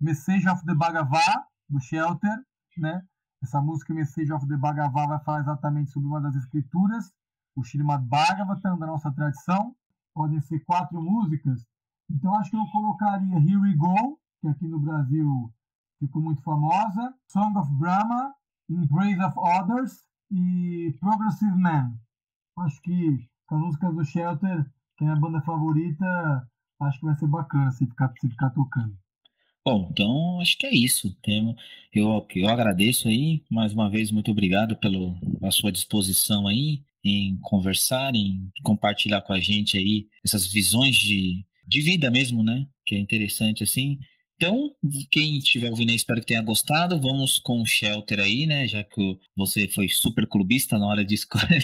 [0.00, 2.42] Message of the Bhagavad, do Shelter,
[2.76, 3.02] né?
[3.42, 7.12] Essa música Message of the Bhagavad vai falar exatamente sobre uma das escrituras,
[7.56, 9.74] o Srimad Bhagavatam, da nossa tradição.
[10.18, 11.64] Podem ser quatro músicas.
[12.10, 15.54] Então acho que eu colocaria Here We Go, que aqui no Brasil
[16.00, 18.34] ficou muito famosa, Song of Brahma,
[18.68, 19.92] In Praise of Others
[20.32, 21.94] e Progressive Man.
[22.58, 26.50] Acho que as músicas do Shelter, que é a banda favorita,
[26.80, 28.98] acho que vai ser bacana se ficar, se ficar tocando.
[29.64, 31.16] Bom, então acho que é isso.
[31.94, 38.14] Eu, eu agradeço aí, mais uma vez, muito obrigado pela sua disposição aí em conversar,
[38.14, 42.66] em compartilhar com a gente aí essas visões de, de vida mesmo, né?
[42.84, 43.98] Que é interessante assim.
[44.36, 44.70] Então,
[45.10, 47.00] quem estiver ouvindo aí, espero que tenha gostado.
[47.00, 48.68] Vamos com o Shelter aí, né?
[48.68, 51.60] Já que você foi super clubista na hora de escolher.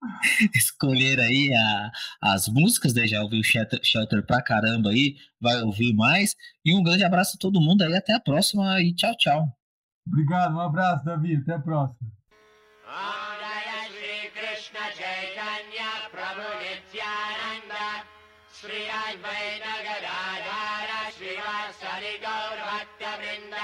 [0.54, 3.06] escolher aí a, as músicas, né?
[3.06, 6.34] Já ouviu Shelter, Shelter pra caramba aí, vai ouvir mais.
[6.64, 9.48] E um grande abraço a todo mundo aí, até a próxima e tchau, tchau.
[10.06, 12.15] Obrigado, um abraço, Davi, até a próxima.
[12.88, 17.72] नय श्रीकृष्ण चैतन्य प्रभुनिद्यानन्द
[18.60, 23.54] श्रि अज्मैनगदाधार श्रीवासरि गौरवत्यबिन्द